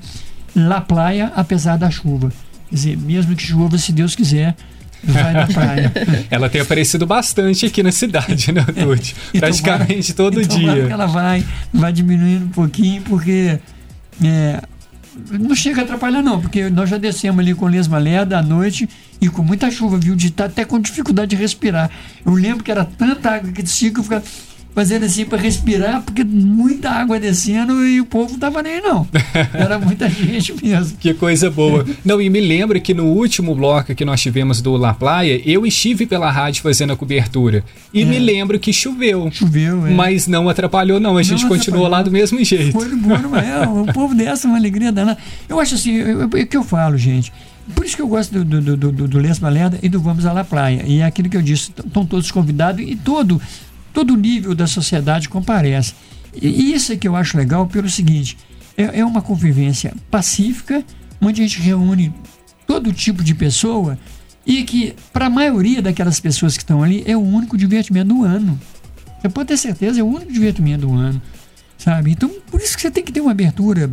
La 0.54 0.80
Playa 0.80 1.32
apesar 1.36 1.76
da 1.76 1.90
chuva. 1.90 2.32
Quer 2.68 2.74
dizer, 2.74 2.98
mesmo 2.98 3.36
que 3.36 3.42
chova, 3.42 3.78
se 3.78 3.92
Deus 3.92 4.14
quiser, 4.14 4.56
vai 5.04 5.32
na 5.32 5.46
praia. 5.46 5.92
ela 6.30 6.48
tem 6.48 6.60
aparecido 6.60 7.06
bastante 7.06 7.66
aqui 7.66 7.82
na 7.82 7.92
cidade, 7.92 8.52
né? 8.52 8.64
É, 9.34 9.38
Praticamente 9.38 10.14
tomara, 10.14 10.34
todo 10.34 10.46
dia. 10.46 10.88
ela 10.90 11.06
vai, 11.06 11.44
vai 11.72 11.92
diminuindo 11.92 12.46
um 12.46 12.50
pouquinho, 12.50 13.02
porque 13.02 13.58
é, 14.24 14.62
não 15.30 15.54
chega 15.54 15.80
a 15.80 15.84
atrapalhar, 15.84 16.22
não, 16.22 16.40
porque 16.40 16.70
nós 16.70 16.88
já 16.88 16.96
descemos 16.96 17.40
ali 17.40 17.54
com 17.54 17.66
lesma 17.66 17.98
lerda 17.98 18.38
à 18.38 18.42
noite 18.42 18.88
e 19.20 19.28
com 19.28 19.42
muita 19.42 19.70
chuva, 19.70 19.98
viu? 19.98 20.14
De 20.14 20.28
estar 20.28 20.44
tá 20.44 20.50
até 20.50 20.64
com 20.64 20.78
dificuldade 20.78 21.30
de 21.30 21.36
respirar. 21.36 21.90
Eu 22.24 22.32
lembro 22.32 22.62
que 22.62 22.70
era 22.70 22.84
tanta 22.84 23.30
água 23.30 23.50
que 23.50 23.62
descia 23.62 23.90
que 23.90 23.98
eu 23.98 24.04
ficava 24.04 24.22
fazendo 24.78 25.06
assim 25.06 25.24
para 25.24 25.38
respirar, 25.38 26.02
porque 26.02 26.22
muita 26.22 26.88
água 26.88 27.18
descendo 27.18 27.84
e 27.84 28.00
o 28.00 28.06
povo 28.06 28.30
não 28.34 28.38
tava 28.38 28.62
nem 28.62 28.80
não. 28.80 29.08
Era 29.52 29.76
muita 29.76 30.08
gente 30.08 30.54
mesmo. 30.64 30.96
Que 30.98 31.12
coisa 31.12 31.50
boa. 31.50 31.84
Não, 32.04 32.22
e 32.22 32.30
me 32.30 32.40
lembro 32.40 32.80
que 32.80 32.94
no 32.94 33.06
último 33.06 33.56
bloco 33.56 33.92
que 33.92 34.04
nós 34.04 34.20
tivemos 34.20 34.62
do 34.62 34.76
La 34.76 34.94
Playa, 34.94 35.42
eu 35.44 35.66
estive 35.66 36.06
pela 36.06 36.30
rádio 36.30 36.62
fazendo 36.62 36.92
a 36.92 36.96
cobertura. 36.96 37.64
E 37.92 38.02
é. 38.02 38.04
me 38.04 38.20
lembro 38.20 38.56
que 38.60 38.72
choveu. 38.72 39.28
Choveu, 39.32 39.84
é. 39.84 39.90
Mas 39.90 40.28
não 40.28 40.48
atrapalhou, 40.48 41.00
não. 41.00 41.16
A 41.16 41.24
gente 41.24 41.42
não 41.42 41.48
continuou 41.48 41.88
lá 41.88 42.00
do 42.00 42.12
mesmo 42.12 42.42
jeito. 42.44 42.70
Foi 42.70 42.88
bom, 42.94 43.36
é? 43.36 43.66
O 43.66 43.92
povo 43.92 44.14
dessa 44.14 44.46
uma 44.46 44.58
alegria 44.58 44.92
danada. 44.92 45.18
Eu 45.48 45.58
acho 45.58 45.74
assim, 45.74 45.98
é 45.98 46.24
o 46.24 46.46
que 46.46 46.56
eu 46.56 46.62
falo, 46.62 46.96
gente. 46.96 47.32
Por 47.74 47.84
isso 47.84 47.96
que 47.96 48.02
eu 48.02 48.08
gosto 48.08 48.32
do, 48.32 48.44
do, 48.44 48.76
do, 48.76 48.92
do, 48.92 49.08
do 49.08 49.18
Les 49.18 49.40
Malerda 49.40 49.78
e 49.82 49.88
do 49.88 50.00
Vamos 50.00 50.24
à 50.24 50.32
La 50.32 50.44
Praia. 50.44 50.84
E 50.86 51.00
é 51.00 51.04
aquilo 51.04 51.28
que 51.28 51.36
eu 51.36 51.42
disse, 51.42 51.72
estão 51.84 52.06
todos 52.06 52.30
convidados 52.30 52.80
e 52.86 52.96
todo 52.96 53.40
todo 53.98 54.16
nível 54.16 54.54
da 54.54 54.68
sociedade 54.68 55.28
comparece. 55.28 55.92
E 56.40 56.72
isso 56.72 56.92
é 56.92 56.96
que 56.96 57.08
eu 57.08 57.16
acho 57.16 57.36
legal 57.36 57.66
pelo 57.66 57.90
seguinte: 57.90 58.38
é, 58.76 59.00
é 59.00 59.04
uma 59.04 59.20
convivência 59.20 59.92
pacífica, 60.08 60.84
onde 61.20 61.42
a 61.42 61.44
gente 61.44 61.60
reúne 61.60 62.14
todo 62.64 62.92
tipo 62.92 63.24
de 63.24 63.34
pessoa 63.34 63.98
e 64.46 64.62
que, 64.62 64.94
para 65.12 65.26
a 65.26 65.30
maioria 65.30 65.82
daquelas 65.82 66.20
pessoas 66.20 66.56
que 66.56 66.62
estão 66.62 66.80
ali, 66.80 67.02
é 67.06 67.16
o 67.16 67.20
único 67.20 67.56
divertimento 67.58 68.14
do 68.14 68.22
ano. 68.22 68.58
Você 69.20 69.28
pode 69.28 69.48
ter 69.48 69.56
certeza, 69.56 69.98
é 69.98 70.02
o 70.02 70.06
único 70.06 70.32
divertimento 70.32 70.86
do 70.86 70.94
ano. 70.94 71.20
Sabe? 71.76 72.12
Então, 72.12 72.30
por 72.52 72.60
isso 72.60 72.76
que 72.76 72.82
você 72.82 72.92
tem 72.92 73.02
que 73.02 73.10
ter 73.10 73.20
uma 73.20 73.32
abertura 73.32 73.90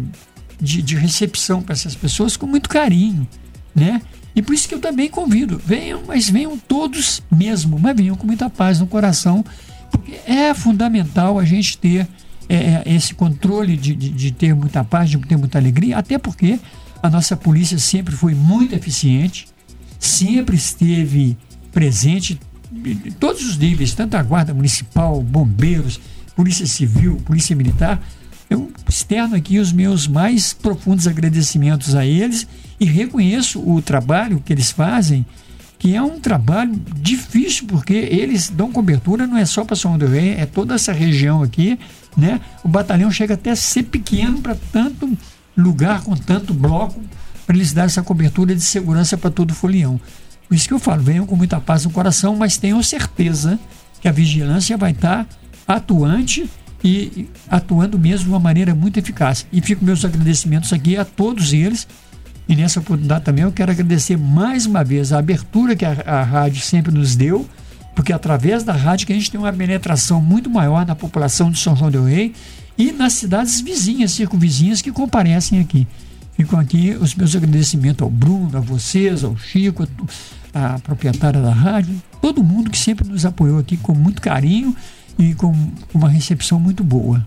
de, 0.61 0.83
de 0.83 0.95
recepção 0.95 1.63
para 1.63 1.73
essas 1.73 1.95
pessoas 1.95 2.37
com 2.37 2.45
muito 2.45 2.69
carinho, 2.69 3.27
né? 3.73 4.01
E 4.35 4.41
por 4.41 4.53
isso 4.53 4.67
que 4.67 4.75
eu 4.75 4.79
também 4.79 5.09
convido, 5.09 5.59
venham, 5.65 6.03
mas 6.05 6.29
venham 6.29 6.57
todos 6.57 7.23
mesmo, 7.31 7.79
mas 7.79 7.95
venham 7.95 8.15
com 8.15 8.27
muita 8.27 8.49
paz 8.49 8.79
no 8.79 8.85
coração 8.85 9.43
porque 9.97 10.19
é 10.29 10.53
fundamental 10.53 11.39
a 11.39 11.45
gente 11.45 11.77
ter 11.77 12.07
é, 12.47 12.55
é, 12.55 12.83
esse 12.85 13.13
controle 13.13 13.75
de, 13.75 13.95
de, 13.95 14.09
de, 14.09 14.31
ter 14.31 14.53
muita 14.53 14.83
paz, 14.83 15.09
de 15.09 15.17
ter 15.17 15.37
muita 15.37 15.57
alegria, 15.57 15.97
até 15.97 16.17
porque 16.17 16.59
a 17.01 17.09
nossa 17.09 17.35
polícia 17.35 17.79
sempre 17.79 18.15
foi 18.15 18.35
muito 18.35 18.75
eficiente, 18.75 19.47
sempre 19.99 20.55
esteve 20.55 21.37
presente 21.71 22.39
em 22.73 23.11
todos 23.11 23.43
os 23.43 23.57
níveis, 23.57 23.93
tanto 23.93 24.15
a 24.15 24.23
Guarda 24.23 24.53
Municipal, 24.53 25.21
bombeiros, 25.21 25.99
Polícia 26.35 26.65
Civil, 26.65 27.15
Polícia 27.25 27.55
Militar. 27.55 28.01
Eu 28.49 28.71
externo 28.87 29.35
aqui 29.35 29.57
os 29.57 29.71
meus 29.71 30.07
mais 30.07 30.53
profundos 30.53 31.07
agradecimentos 31.07 31.95
a 31.95 32.05
eles 32.05 32.45
e 32.79 32.85
reconheço 32.85 33.59
o 33.59 33.81
trabalho 33.81 34.41
que 34.43 34.53
eles 34.53 34.71
fazem 34.71 35.25
que 35.77 35.95
é 35.95 36.01
um 36.01 36.19
trabalho 36.19 36.73
difícil, 36.95 37.67
porque 37.67 37.93
eles 37.93 38.49
dão 38.49 38.71
cobertura 38.71 39.27
não 39.27 39.37
é 39.37 39.45
só 39.45 39.63
para 39.63 39.75
São 39.75 39.97
Rei, 39.97 40.33
é 40.33 40.45
toda 40.45 40.75
essa 40.75 40.93
região 40.93 41.43
aqui, 41.43 41.77
né? 42.15 42.39
O 42.63 42.67
batalhão 42.67 43.11
chega 43.11 43.33
até 43.33 43.51
a 43.51 43.55
ser 43.55 43.83
pequeno 43.83 44.41
para 44.41 44.55
tanto 44.71 45.17
lugar, 45.55 46.01
com 46.01 46.15
tanto 46.15 46.53
bloco, 46.53 47.01
para 47.45 47.55
eles 47.55 47.73
dar 47.73 47.85
essa 47.85 48.01
cobertura 48.01 48.55
de 48.55 48.61
segurança 48.61 49.17
para 49.17 49.29
todo 49.29 49.51
o 49.51 49.55
folião. 49.55 49.99
Por 50.47 50.55
isso 50.55 50.67
que 50.67 50.73
eu 50.73 50.79
falo, 50.79 51.01
venham 51.01 51.25
com 51.25 51.35
muita 51.35 51.59
paz 51.59 51.85
no 51.85 51.91
coração, 51.91 52.35
mas 52.35 52.57
tenham 52.57 52.81
certeza 52.81 53.59
que 54.01 54.07
a 54.07 54.11
vigilância 54.11 54.77
vai 54.77 54.91
estar 54.91 55.27
atuante 55.67 56.49
e 56.83 57.27
atuando 57.49 57.97
mesmo 57.97 58.25
de 58.25 58.29
uma 58.29 58.39
maneira 58.39 58.75
muito 58.75 58.97
eficaz. 58.97 59.45
E 59.51 59.59
fico 59.59 59.83
meus 59.83 60.05
agradecimentos 60.05 60.71
aqui 60.71 60.95
a 60.95 61.03
todos 61.03 61.51
eles. 61.51 61.87
E 62.47 62.55
nessa 62.55 62.79
oportunidade 62.79 63.25
também 63.25 63.43
eu 63.43 63.51
quero 63.51 63.71
agradecer 63.71 64.17
mais 64.17 64.65
uma 64.65 64.83
vez 64.83 65.11
a 65.11 65.19
abertura 65.19 65.75
que 65.75 65.83
a, 65.83 65.91
a 66.05 66.23
rádio 66.23 66.61
sempre 66.61 66.91
nos 66.91 67.15
deu, 67.15 67.47
porque 67.95 68.13
através 68.13 68.63
da 68.63 68.73
rádio 68.73 69.07
que 69.07 69.13
a 69.13 69.15
gente 69.15 69.31
tem 69.31 69.39
uma 69.39 69.51
penetração 69.51 70.21
muito 70.21 70.49
maior 70.49 70.85
na 70.85 70.95
população 70.95 71.49
de 71.49 71.57
São 71.57 71.75
João 71.75 71.89
del 71.89 72.05
Rei 72.05 72.33
e 72.77 72.91
nas 72.91 73.13
cidades 73.13 73.61
vizinhas, 73.61 74.11
circunvizinhas 74.11 74.81
que 74.81 74.91
comparecem 74.91 75.59
aqui. 75.59 75.87
Ficam 76.33 76.59
aqui 76.59 76.95
os 76.99 77.15
meus 77.15 77.33
agradecimentos 77.35 78.01
ao 78.01 78.09
Bruno, 78.09 78.57
a 78.57 78.59
vocês, 78.59 79.23
ao 79.23 79.37
Chico, 79.37 79.87
a 80.53 80.77
proprietária 80.79 81.41
da 81.41 81.51
rádio, 81.51 81.95
todo 82.21 82.43
mundo 82.43 82.69
que 82.69 82.77
sempre 82.77 83.07
nos 83.07 83.25
apoiou 83.25 83.57
aqui 83.57 83.77
com 83.77 83.93
muito 83.93 84.21
carinho 84.21 84.75
e 85.17 85.33
com 85.33 85.55
uma 85.93 86.09
recepção 86.09 86.59
muito 86.59 86.83
boa. 86.83 87.25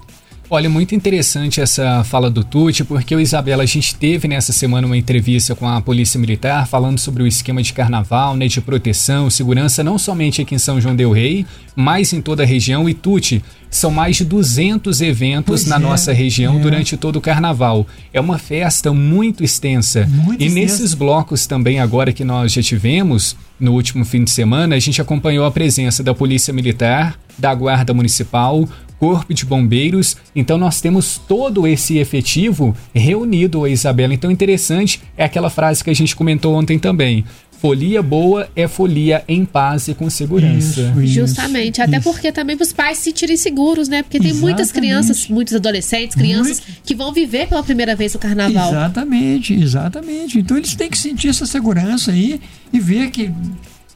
Olha, 0.50 0.70
muito 0.70 0.94
interessante 0.94 1.60
essa 1.60 2.02
fala 2.04 2.30
do 2.30 2.42
Tuti, 2.42 2.82
porque 2.82 3.14
o 3.14 3.20
Isabela, 3.20 3.64
a 3.64 3.66
gente 3.66 3.94
teve 3.94 4.26
nessa 4.26 4.50
semana 4.50 4.86
uma 4.86 4.96
entrevista 4.96 5.54
com 5.54 5.68
a 5.68 5.78
Polícia 5.78 6.18
Militar 6.18 6.66
falando 6.66 6.98
sobre 6.98 7.22
o 7.22 7.26
esquema 7.26 7.62
de 7.62 7.74
carnaval, 7.74 8.34
né, 8.34 8.48
de 8.48 8.58
proteção, 8.62 9.28
segurança, 9.28 9.84
não 9.84 9.98
somente 9.98 10.40
aqui 10.40 10.54
em 10.54 10.58
São 10.58 10.80
João 10.80 10.96
del 10.96 11.12
Rei, 11.12 11.44
mas 11.76 12.14
em 12.14 12.22
toda 12.22 12.44
a 12.44 12.46
região. 12.46 12.88
E 12.88 12.94
Tuti, 12.94 13.44
são 13.70 13.90
mais 13.90 14.16
de 14.16 14.24
200 14.24 15.02
eventos 15.02 15.64
pois 15.64 15.66
na 15.66 15.76
é, 15.76 15.78
nossa 15.78 16.14
região 16.14 16.58
é. 16.58 16.60
durante 16.60 16.96
todo 16.96 17.16
o 17.16 17.20
carnaval. 17.20 17.86
É 18.10 18.18
uma 18.18 18.38
festa 18.38 18.90
muito 18.90 19.44
extensa. 19.44 20.06
Muito 20.06 20.42
e 20.42 20.46
extensa. 20.46 20.72
nesses 20.72 20.94
blocos 20.94 21.46
também, 21.46 21.78
agora 21.78 22.10
que 22.10 22.24
nós 22.24 22.52
já 22.52 22.62
tivemos, 22.62 23.36
no 23.60 23.74
último 23.74 24.02
fim 24.02 24.24
de 24.24 24.30
semana, 24.30 24.76
a 24.76 24.78
gente 24.78 24.98
acompanhou 24.98 25.44
a 25.44 25.50
presença 25.50 26.02
da 26.02 26.14
Polícia 26.14 26.54
Militar, 26.54 27.18
da 27.36 27.54
Guarda 27.54 27.92
Municipal, 27.92 28.66
Corpo 28.98 29.32
de 29.32 29.44
Bombeiros. 29.44 30.16
Então 30.34 30.58
nós 30.58 30.80
temos 30.80 31.20
todo 31.28 31.66
esse 31.66 31.98
efetivo 31.98 32.76
reunido, 32.94 33.66
Isabela. 33.66 34.14
Então 34.14 34.30
interessante 34.30 35.00
é 35.16 35.24
aquela 35.24 35.50
frase 35.50 35.82
que 35.82 35.90
a 35.90 35.94
gente 35.94 36.16
comentou 36.16 36.54
ontem 36.54 36.78
também. 36.78 37.24
Folia 37.60 38.00
boa 38.00 38.48
é 38.54 38.68
folia 38.68 39.24
em 39.26 39.44
paz 39.44 39.88
e 39.88 39.94
com 39.94 40.08
segurança. 40.08 40.80
Isso, 40.80 41.00
isso, 41.02 41.14
Justamente. 41.14 41.82
Até 41.82 41.96
isso. 41.96 42.04
porque 42.04 42.30
também 42.30 42.56
para 42.56 42.62
os 42.62 42.72
pais 42.72 42.98
se 42.98 43.04
sentirem 43.04 43.36
seguros, 43.36 43.88
né? 43.88 44.02
Porque 44.04 44.20
tem 44.20 44.30
Exatamente. 44.30 44.54
muitas 44.54 44.70
crianças, 44.70 45.28
muitos 45.28 45.54
adolescentes, 45.56 46.14
crianças 46.14 46.60
Muito... 46.60 46.82
que 46.84 46.94
vão 46.94 47.12
viver 47.12 47.48
pela 47.48 47.62
primeira 47.64 47.96
vez 47.96 48.14
o 48.14 48.18
carnaval. 48.18 48.68
Exatamente, 48.70 49.54
exatamente. 49.54 50.38
Então 50.38 50.56
eles 50.56 50.76
têm 50.76 50.88
que 50.88 50.96
sentir 50.96 51.28
essa 51.28 51.46
segurança 51.46 52.12
aí 52.12 52.40
e 52.72 52.78
ver 52.78 53.10
que, 53.10 53.32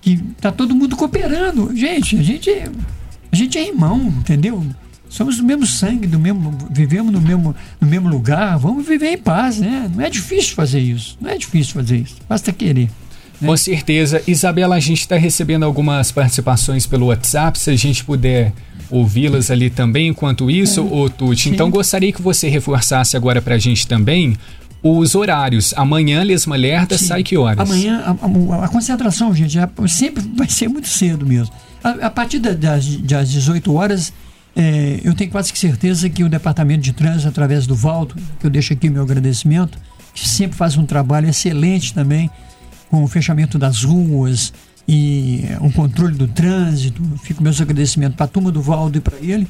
que 0.01 0.17
tá 0.41 0.51
todo 0.51 0.75
mundo 0.75 0.97
cooperando. 0.97 1.71
Gente, 1.77 2.17
a 2.17 2.23
gente, 2.23 2.51
a 2.51 3.37
gente 3.37 3.59
é 3.59 3.69
irmão, 3.69 4.12
entendeu? 4.19 4.67
Somos 5.12 5.37
do 5.37 5.44
mesmo 5.44 5.66
sangue, 5.66 6.07
do 6.07 6.18
mesmo, 6.18 6.57
vivemos 6.70 7.12
no 7.12 7.20
mesmo, 7.20 7.55
no 7.79 7.87
mesmo 7.87 8.09
lugar, 8.09 8.59
vamos 8.59 8.87
viver 8.87 9.12
em 9.12 9.18
paz, 9.18 9.59
né? 9.59 9.90
Não 9.94 10.03
é 10.03 10.09
difícil 10.09 10.55
fazer 10.55 10.81
isso, 10.81 11.18
não 11.20 11.31
é 11.31 11.37
difícil 11.37 11.75
fazer 11.75 11.98
isso, 11.98 12.16
basta 12.27 12.51
querer. 12.51 12.88
Né? 13.38 13.48
Com 13.48 13.57
certeza. 13.57 14.22
Isabela, 14.27 14.77
a 14.77 14.81
gente 14.81 15.01
está 15.01 15.16
recebendo 15.16 15.64
algumas 15.64 16.11
participações 16.11 16.87
pelo 16.87 17.07
WhatsApp, 17.07 17.59
se 17.59 17.70
a 17.70 17.77
gente 17.77 18.03
puder 18.03 18.55
ouvi-las 18.90 19.51
ali 19.51 19.68
também 19.68 20.09
enquanto 20.09 20.51
isso, 20.51 20.81
é, 20.81 20.83
ô 20.83 21.11
Tuti. 21.11 21.51
Então 21.51 21.70
gostaria 21.70 22.12
que 22.12 22.22
você 22.22 22.48
reforçasse 22.48 23.14
agora 23.14 23.42
para 23.42 23.57
a 23.57 23.59
gente 23.59 23.87
também 23.87 24.35
os 24.83 25.14
horários. 25.14 25.75
Amanhã, 25.77 26.22
Lesma 26.22 26.57
Lerda, 26.57 26.96
sai 26.96 27.22
que 27.22 27.37
horas? 27.37 27.61
Amanhã, 27.61 28.03
a, 28.07 28.11
a, 28.11 28.64
a 28.64 28.68
concentração, 28.68 29.35
gente, 29.35 29.59
é, 29.59 29.68
sempre 29.88 30.25
vai 30.35 30.48
ser 30.48 30.68
muito 30.68 30.88
cedo 30.88 31.27
mesmo. 31.27 31.55
A, 31.85 32.07
a 32.07 32.11
partir 32.11 32.38
das, 32.38 32.96
das 32.96 33.31
18 33.31 33.75
horas, 33.75 34.12
é, 34.55 35.01
eu 35.03 35.15
tenho 35.15 35.31
quase 35.31 35.53
que 35.53 35.59
certeza 35.59 36.09
que 36.11 36.23
o 36.23 36.29
Departamento 36.29 36.83
de 36.83 36.93
Trânsito, 36.93 37.29
através 37.29 37.67
do 37.67 37.75
Valdo, 37.75 38.15
que 38.38 38.47
eu 38.47 38.51
deixo 38.51 38.73
aqui 38.73 38.91
meu 38.91 39.03
agradecimento, 39.03 39.79
que 40.15 40.29
sempre 40.29 40.57
faz 40.57 40.77
um 40.77 40.85
trabalho 40.85 41.29
excelente 41.29 41.95
também 41.95 42.31
com 42.91 43.03
o 43.03 43.09
fechamento 43.09 43.59
das 43.59 43.83
ruas 43.83 44.53
e 44.87 45.45
o 45.61 45.67
um 45.67 45.71
controle 45.71 46.15
do 46.15 46.29
trânsito. 46.29 47.03
Fico 47.23 47.43
meus 47.43 47.61
agradecimentos 47.61 48.17
para 48.17 48.27
a 48.27 48.29
turma 48.29 48.51
do 48.51 48.61
Valdo 48.61 48.99
e 48.99 49.01
para 49.01 49.17
ele. 49.19 49.49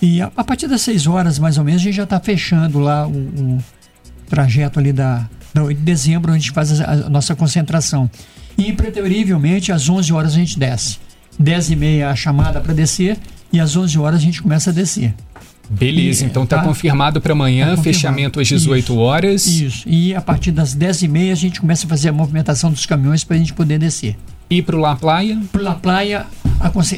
E 0.00 0.22
a, 0.22 0.30
a, 0.34 0.44
partir 0.44 0.66
das 0.66 0.80
6 0.82 1.06
horas, 1.06 1.38
mais 1.38 1.58
ou 1.58 1.64
menos, 1.64 1.82
a 1.82 1.84
gente 1.84 1.96
já 1.96 2.04
está 2.04 2.18
fechando 2.18 2.78
lá 2.78 3.06
o, 3.06 3.10
o, 3.12 3.58
trajeto 4.28 4.78
ali 4.78 4.92
da, 4.92 5.28
da, 5.52 5.66
de 5.66 5.74
dezembro, 5.74 6.30
onde 6.32 6.38
a 6.38 6.40
gente 6.40 6.52
faz 6.52 6.80
a, 6.80 6.92
a 6.92 7.10
nossa 7.10 7.34
concentração. 7.34 8.08
E, 8.56 8.72
preterivelmente, 8.72 9.72
às 9.72 9.88
11 9.88 10.12
horas 10.12 10.32
a 10.32 10.36
gente 10.36 10.58
desce. 10.58 10.98
10 11.38 11.70
e 11.70 11.76
meia 11.76 12.10
a 12.10 12.16
chamada 12.16 12.60
para 12.60 12.72
descer 12.72 13.18
e 13.52 13.60
às 13.60 13.76
11 13.76 13.98
horas 13.98 14.20
a 14.20 14.22
gente 14.22 14.42
começa 14.42 14.70
a 14.70 14.72
descer. 14.72 15.14
Beleza, 15.70 16.24
e, 16.24 16.26
então 16.26 16.44
está 16.44 16.58
tá, 16.58 16.64
confirmado 16.64 17.20
para 17.20 17.32
amanhã, 17.32 17.76
tá 17.76 17.82
fechamento 17.82 18.40
às 18.40 18.48
18 18.48 18.84
isso, 18.84 18.96
horas. 18.96 19.46
Isso, 19.46 19.88
e 19.88 20.14
a 20.14 20.20
partir 20.20 20.50
das 20.50 20.74
10h30 20.74 21.32
a 21.32 21.34
gente 21.34 21.60
começa 21.60 21.86
a 21.86 21.88
fazer 21.88 22.08
a 22.08 22.12
movimentação 22.12 22.70
dos 22.70 22.86
caminhões 22.86 23.22
para 23.22 23.36
a 23.36 23.38
gente 23.38 23.52
poder 23.52 23.78
descer. 23.78 24.16
E 24.48 24.62
para 24.62 24.76
o 24.76 24.78
La 24.78 24.96
Playa? 24.96 25.38
Para 25.52 25.62
La 25.62 25.74
Playa, 25.74 26.26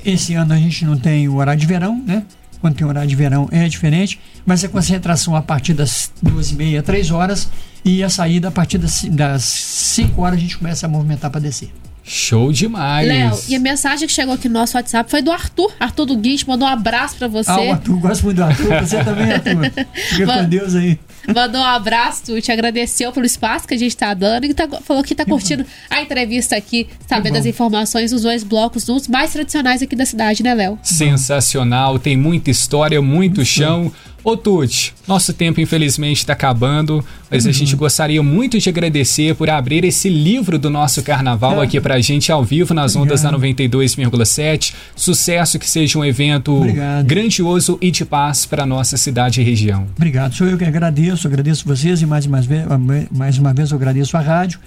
esse 0.04 0.34
ano 0.34 0.52
a 0.52 0.56
gente 0.56 0.84
não 0.84 0.96
tem 0.96 1.28
o 1.28 1.36
horário 1.36 1.60
de 1.60 1.66
verão, 1.66 2.00
né? 2.06 2.22
Quando 2.60 2.74
tem 2.74 2.86
horário 2.86 3.08
de 3.08 3.16
verão 3.16 3.48
é 3.50 3.66
diferente, 3.68 4.20
mas 4.44 4.62
a 4.62 4.68
concentração 4.68 5.34
a 5.34 5.42
partir 5.42 5.72
das 5.72 6.12
2h30, 6.24 6.82
3 6.82 7.10
horas 7.10 7.48
e 7.84 8.04
a 8.04 8.10
saída 8.10 8.48
a 8.48 8.50
partir 8.50 8.78
das, 8.78 9.02
das 9.04 9.42
5 9.42 10.20
horas 10.20 10.38
a 10.38 10.40
gente 10.40 10.58
começa 10.58 10.86
a 10.86 10.88
movimentar 10.88 11.30
para 11.30 11.40
descer. 11.40 11.72
Show 12.12 12.52
demais. 12.52 13.06
Léo, 13.06 13.38
e 13.48 13.54
a 13.54 13.60
mensagem 13.60 14.04
que 14.08 14.12
chegou 14.12 14.34
aqui 14.34 14.48
no 14.48 14.54
nosso 14.54 14.76
WhatsApp 14.76 15.08
foi 15.08 15.22
do 15.22 15.30
Arthur. 15.30 15.72
Arthur 15.78 16.06
do 16.06 16.16
Guincho 16.16 16.44
mandou 16.48 16.66
um 16.66 16.70
abraço 16.72 17.14
pra 17.14 17.28
você. 17.28 17.48
Ah, 17.48 17.60
o 17.60 17.70
Arthur, 17.70 18.00
gosto 18.00 18.24
muito 18.24 18.36
do 18.38 18.42
Arthur. 18.42 18.80
Você 18.80 19.04
também, 19.04 19.32
Arthur. 19.32 19.86
Fica 19.94 20.26
com 20.26 20.48
Deus 20.48 20.74
aí. 20.74 20.98
Mandou 21.34 21.60
um 21.60 21.64
abraço, 21.64 22.22
tu 22.26 22.40
te 22.40 22.50
agradeceu 22.52 23.12
pelo 23.12 23.26
espaço 23.26 23.66
que 23.66 23.74
a 23.74 23.78
gente 23.78 23.96
tá 23.96 24.12
dando 24.14 24.44
e 24.46 24.54
tá, 24.54 24.68
falou 24.82 25.02
que 25.02 25.14
tá 25.14 25.24
curtindo 25.24 25.64
a 25.88 26.02
entrevista 26.02 26.56
aqui, 26.56 26.88
sabendo 27.06 27.36
as 27.36 27.46
informações 27.46 28.10
dos 28.10 28.22
dois 28.22 28.42
blocos, 28.42 28.84
dos 28.84 29.08
mais 29.08 29.32
tradicionais 29.32 29.82
aqui 29.82 29.96
da 29.96 30.06
cidade, 30.06 30.42
né, 30.42 30.54
Léo? 30.54 30.78
Sensacional, 30.82 31.98
tem 31.98 32.16
muita 32.16 32.50
história, 32.50 33.00
muito 33.00 33.44
chão. 33.44 33.92
Ô 34.22 34.36
Tuti, 34.36 34.92
nosso 35.08 35.32
tempo 35.32 35.60
infelizmente 35.60 36.18
está 36.18 36.34
acabando, 36.34 37.02
mas 37.30 37.44
uhum. 37.44 37.50
a 37.50 37.52
gente 37.54 37.74
gostaria 37.74 38.22
muito 38.22 38.58
de 38.58 38.68
agradecer 38.68 39.34
por 39.34 39.48
abrir 39.48 39.82
esse 39.82 40.10
livro 40.10 40.58
do 40.58 40.68
nosso 40.68 41.02
carnaval 41.02 41.62
é. 41.62 41.64
aqui 41.64 41.80
pra 41.80 41.98
gente 42.00 42.30
ao 42.30 42.44
vivo 42.44 42.74
nas 42.74 42.94
Obrigado. 42.94 43.18
ondas 43.18 43.22
da 43.22 43.32
92,7. 43.32 44.74
Sucesso, 44.94 45.58
que 45.58 45.68
seja 45.68 45.98
um 45.98 46.04
evento 46.04 46.54
Obrigado. 46.54 47.06
grandioso 47.06 47.78
e 47.80 47.90
de 47.90 48.04
paz 48.04 48.44
para 48.44 48.66
nossa 48.66 48.98
cidade 48.98 49.40
e 49.40 49.44
região. 49.44 49.86
Obrigado, 49.96 50.34
sou 50.34 50.46
eu 50.46 50.58
que 50.58 50.64
agradeço, 50.64 51.19
agradeço 51.28 51.66
vocês 51.66 52.02
e 52.02 52.06
mais, 52.06 52.26
mais, 52.26 53.38
uma 53.38 53.52
vez 53.52 53.70
eu 53.70 53.76
agradeço 53.76 54.16
a 54.16 54.20
rádio. 54.20 54.60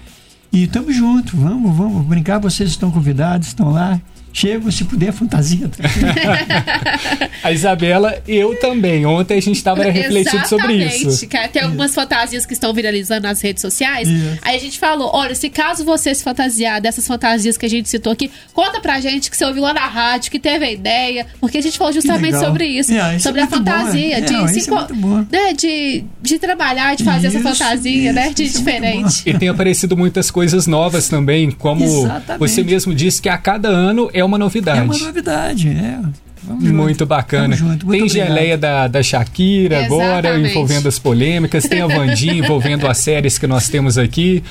E 0.51 0.63
estamos 0.63 0.95
juntos, 0.95 1.33
vamos, 1.33 1.75
vamos 1.75 2.05
brincar, 2.05 2.39
vocês 2.39 2.69
estão 2.69 2.91
convidados, 2.91 3.47
estão 3.47 3.71
lá. 3.71 3.99
Chego, 4.35 4.71
se 4.71 4.83
puder, 4.83 5.13
fantasia. 5.13 5.69
a 7.43 7.51
Isabela, 7.51 8.19
eu 8.27 8.59
também. 8.59 9.05
Ontem 9.05 9.37
a 9.37 9.41
gente 9.41 9.57
estava 9.57 9.83
refletindo 9.89 10.47
sobre 10.47 10.73
isso. 10.73 11.27
Tem 11.51 11.61
algumas 11.61 11.91
isso. 11.91 12.01
fantasias 12.01 12.43
que 12.43 12.53
estão 12.53 12.73
viralizando 12.73 13.27
nas 13.27 13.39
redes 13.41 13.61
sociais. 13.61 14.09
Isso. 14.09 14.39
Aí 14.41 14.55
a 14.57 14.59
gente 14.59 14.79
falou: 14.79 15.11
olha, 15.13 15.35
se 15.35 15.51
caso 15.51 15.85
você 15.85 16.15
se 16.15 16.23
fantasiar 16.23 16.81
dessas 16.81 17.05
fantasias 17.05 17.57
que 17.57 17.65
a 17.67 17.69
gente 17.69 17.87
citou 17.87 18.11
aqui, 18.11 18.31
conta 18.55 18.81
pra 18.81 18.99
gente 18.99 19.29
que 19.29 19.37
você 19.37 19.45
ouviu 19.45 19.61
lá 19.61 19.71
na 19.71 19.85
rádio, 19.85 20.31
que 20.31 20.39
teve 20.39 20.65
a 20.65 20.71
ideia. 20.71 21.27
Porque 21.39 21.59
a 21.59 21.61
gente 21.61 21.77
falou 21.77 21.93
justamente 21.93 22.39
sobre 22.39 22.65
isso. 22.65 22.91
Yeah, 22.91 23.15
isso 23.15 23.23
sobre 23.23 23.41
é 23.41 23.43
a 23.43 23.47
fantasia. 23.47 24.19
Bom, 24.19 24.25
é. 24.25 24.45
de, 24.45 24.61
se, 24.61 24.69
é 24.69 24.83
né, 25.31 25.53
de, 25.53 26.03
de 26.19 26.39
trabalhar, 26.39 26.95
de 26.95 27.03
fazer 27.03 27.27
isso, 27.27 27.37
essa 27.37 27.49
fantasia, 27.49 28.11
né? 28.11 28.31
De 28.33 28.45
é 28.45 28.47
diferente. 28.47 29.21
E 29.27 29.37
tem 29.37 29.47
aparecido 29.47 29.95
muitas 29.95 30.31
coisas 30.31 30.65
novas 30.65 31.07
também, 31.07 31.51
como 31.51 31.83
Exatamente. 31.83 32.39
você 32.39 32.63
mesmo 32.63 32.95
disse 32.95 33.21
que 33.21 33.29
a 33.29 33.37
cada 33.37 33.69
ano 33.69 34.09
é 34.11 34.22
é 34.23 34.25
uma 34.25 34.37
novidade. 34.37 34.79
É 34.79 34.83
uma 34.83 34.97
novidade, 34.97 35.69
é. 35.69 35.99
Vamos 36.45 36.63
muito 36.71 36.99
junto. 36.99 37.05
bacana. 37.05 37.55
Junto. 37.55 37.85
Muito 37.85 37.91
tem 37.91 38.03
obrigado. 38.03 38.27
geleia 38.27 38.57
da, 38.57 38.87
da 38.87 39.01
Shakira 39.01 39.85
Exatamente. 39.85 40.03
agora, 40.03 40.39
envolvendo 40.39 40.87
as 40.89 40.99
polêmicas. 40.99 41.63
Tem 41.63 41.81
a 41.81 41.87
Vandinha 41.87 42.33
envolvendo 42.43 42.85
as 42.87 42.97
séries 42.97 43.37
que 43.37 43.47
nós 43.47 43.69
temos 43.69 43.97
aqui. 43.97 44.43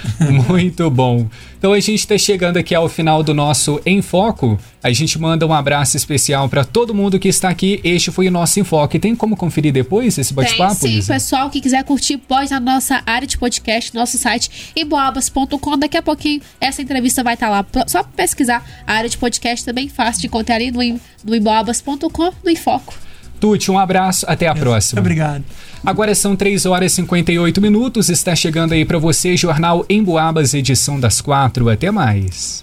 Muito 0.48 0.90
bom. 0.90 1.26
Então 1.58 1.72
a 1.72 1.80
gente 1.80 2.00
está 2.00 2.16
chegando 2.16 2.56
aqui 2.56 2.74
ao 2.74 2.88
final 2.88 3.22
do 3.22 3.35
nosso 3.35 3.80
Em 3.85 4.00
Foco. 4.00 4.58
A 4.83 4.92
gente 4.92 5.16
manda 5.16 5.47
um 5.47 5.53
abraço 5.53 5.97
especial 5.97 6.49
para 6.49 6.64
todo 6.64 6.92
mundo 6.92 7.18
que 7.18 7.29
está 7.29 7.49
aqui. 7.49 7.81
Este 7.85 8.11
foi 8.11 8.27
o 8.27 8.33
nosso 8.33 8.59
Enfoque. 8.59 8.99
Tem 8.99 9.14
como 9.14 9.37
conferir 9.37 9.73
depois 9.73 10.18
esse 10.18 10.35
bate-papo? 10.35 10.75
Sim, 10.75 10.97
Lisa? 10.97 11.14
pessoal 11.14 11.49
que 11.51 11.61
quiser 11.61 11.85
curtir 11.85 12.18
pode 12.18 12.51
na 12.51 12.59
nossa 12.59 13.01
área 13.07 13.27
de 13.27 13.38
podcast, 13.38 13.95
nosso 13.95 14.18
site 14.18 14.73
iboabas.com. 14.75 15.79
Daqui 15.79 15.97
a 15.97 16.03
pouquinho 16.03 16.40
essa 16.61 16.83
entrevista 16.83 17.23
vai 17.23 17.35
estar 17.35 17.47
tá 17.47 17.53
lá. 17.53 17.87
Só 17.87 18.03
pesquisar 18.03 18.64
a 18.85 18.95
área 18.95 19.09
de 19.09 19.16
podcast 19.16 19.64
também 19.64 19.88
fácil 19.88 20.23
de 20.23 20.27
encontrar 20.27 20.57
ali 20.57 20.73
no, 20.73 21.01
no 21.25 21.37
iboabas.com, 21.37 22.33
no 22.42 22.51
Enfoco. 22.51 22.95
Tuti, 23.38 23.71
um 23.71 23.79
abraço, 23.79 24.25
até 24.29 24.49
a 24.49 24.55
próxima. 24.55 25.01
Obrigado. 25.01 25.45
Agora 25.85 26.14
são 26.14 26.35
3 26.35 26.66
horas 26.66 26.92
e 26.92 26.97
58 26.97 27.61
minutos, 27.61 28.09
está 28.09 28.37
chegando 28.37 28.73
aí 28.73 28.85
para 28.85 28.99
você 28.99 29.37
Jornal 29.37 29.85
Emboabas, 29.88 30.55
edição 30.55 30.99
das 30.99 31.21
4. 31.21 31.68
Até 31.68 31.90
mais. 31.90 32.61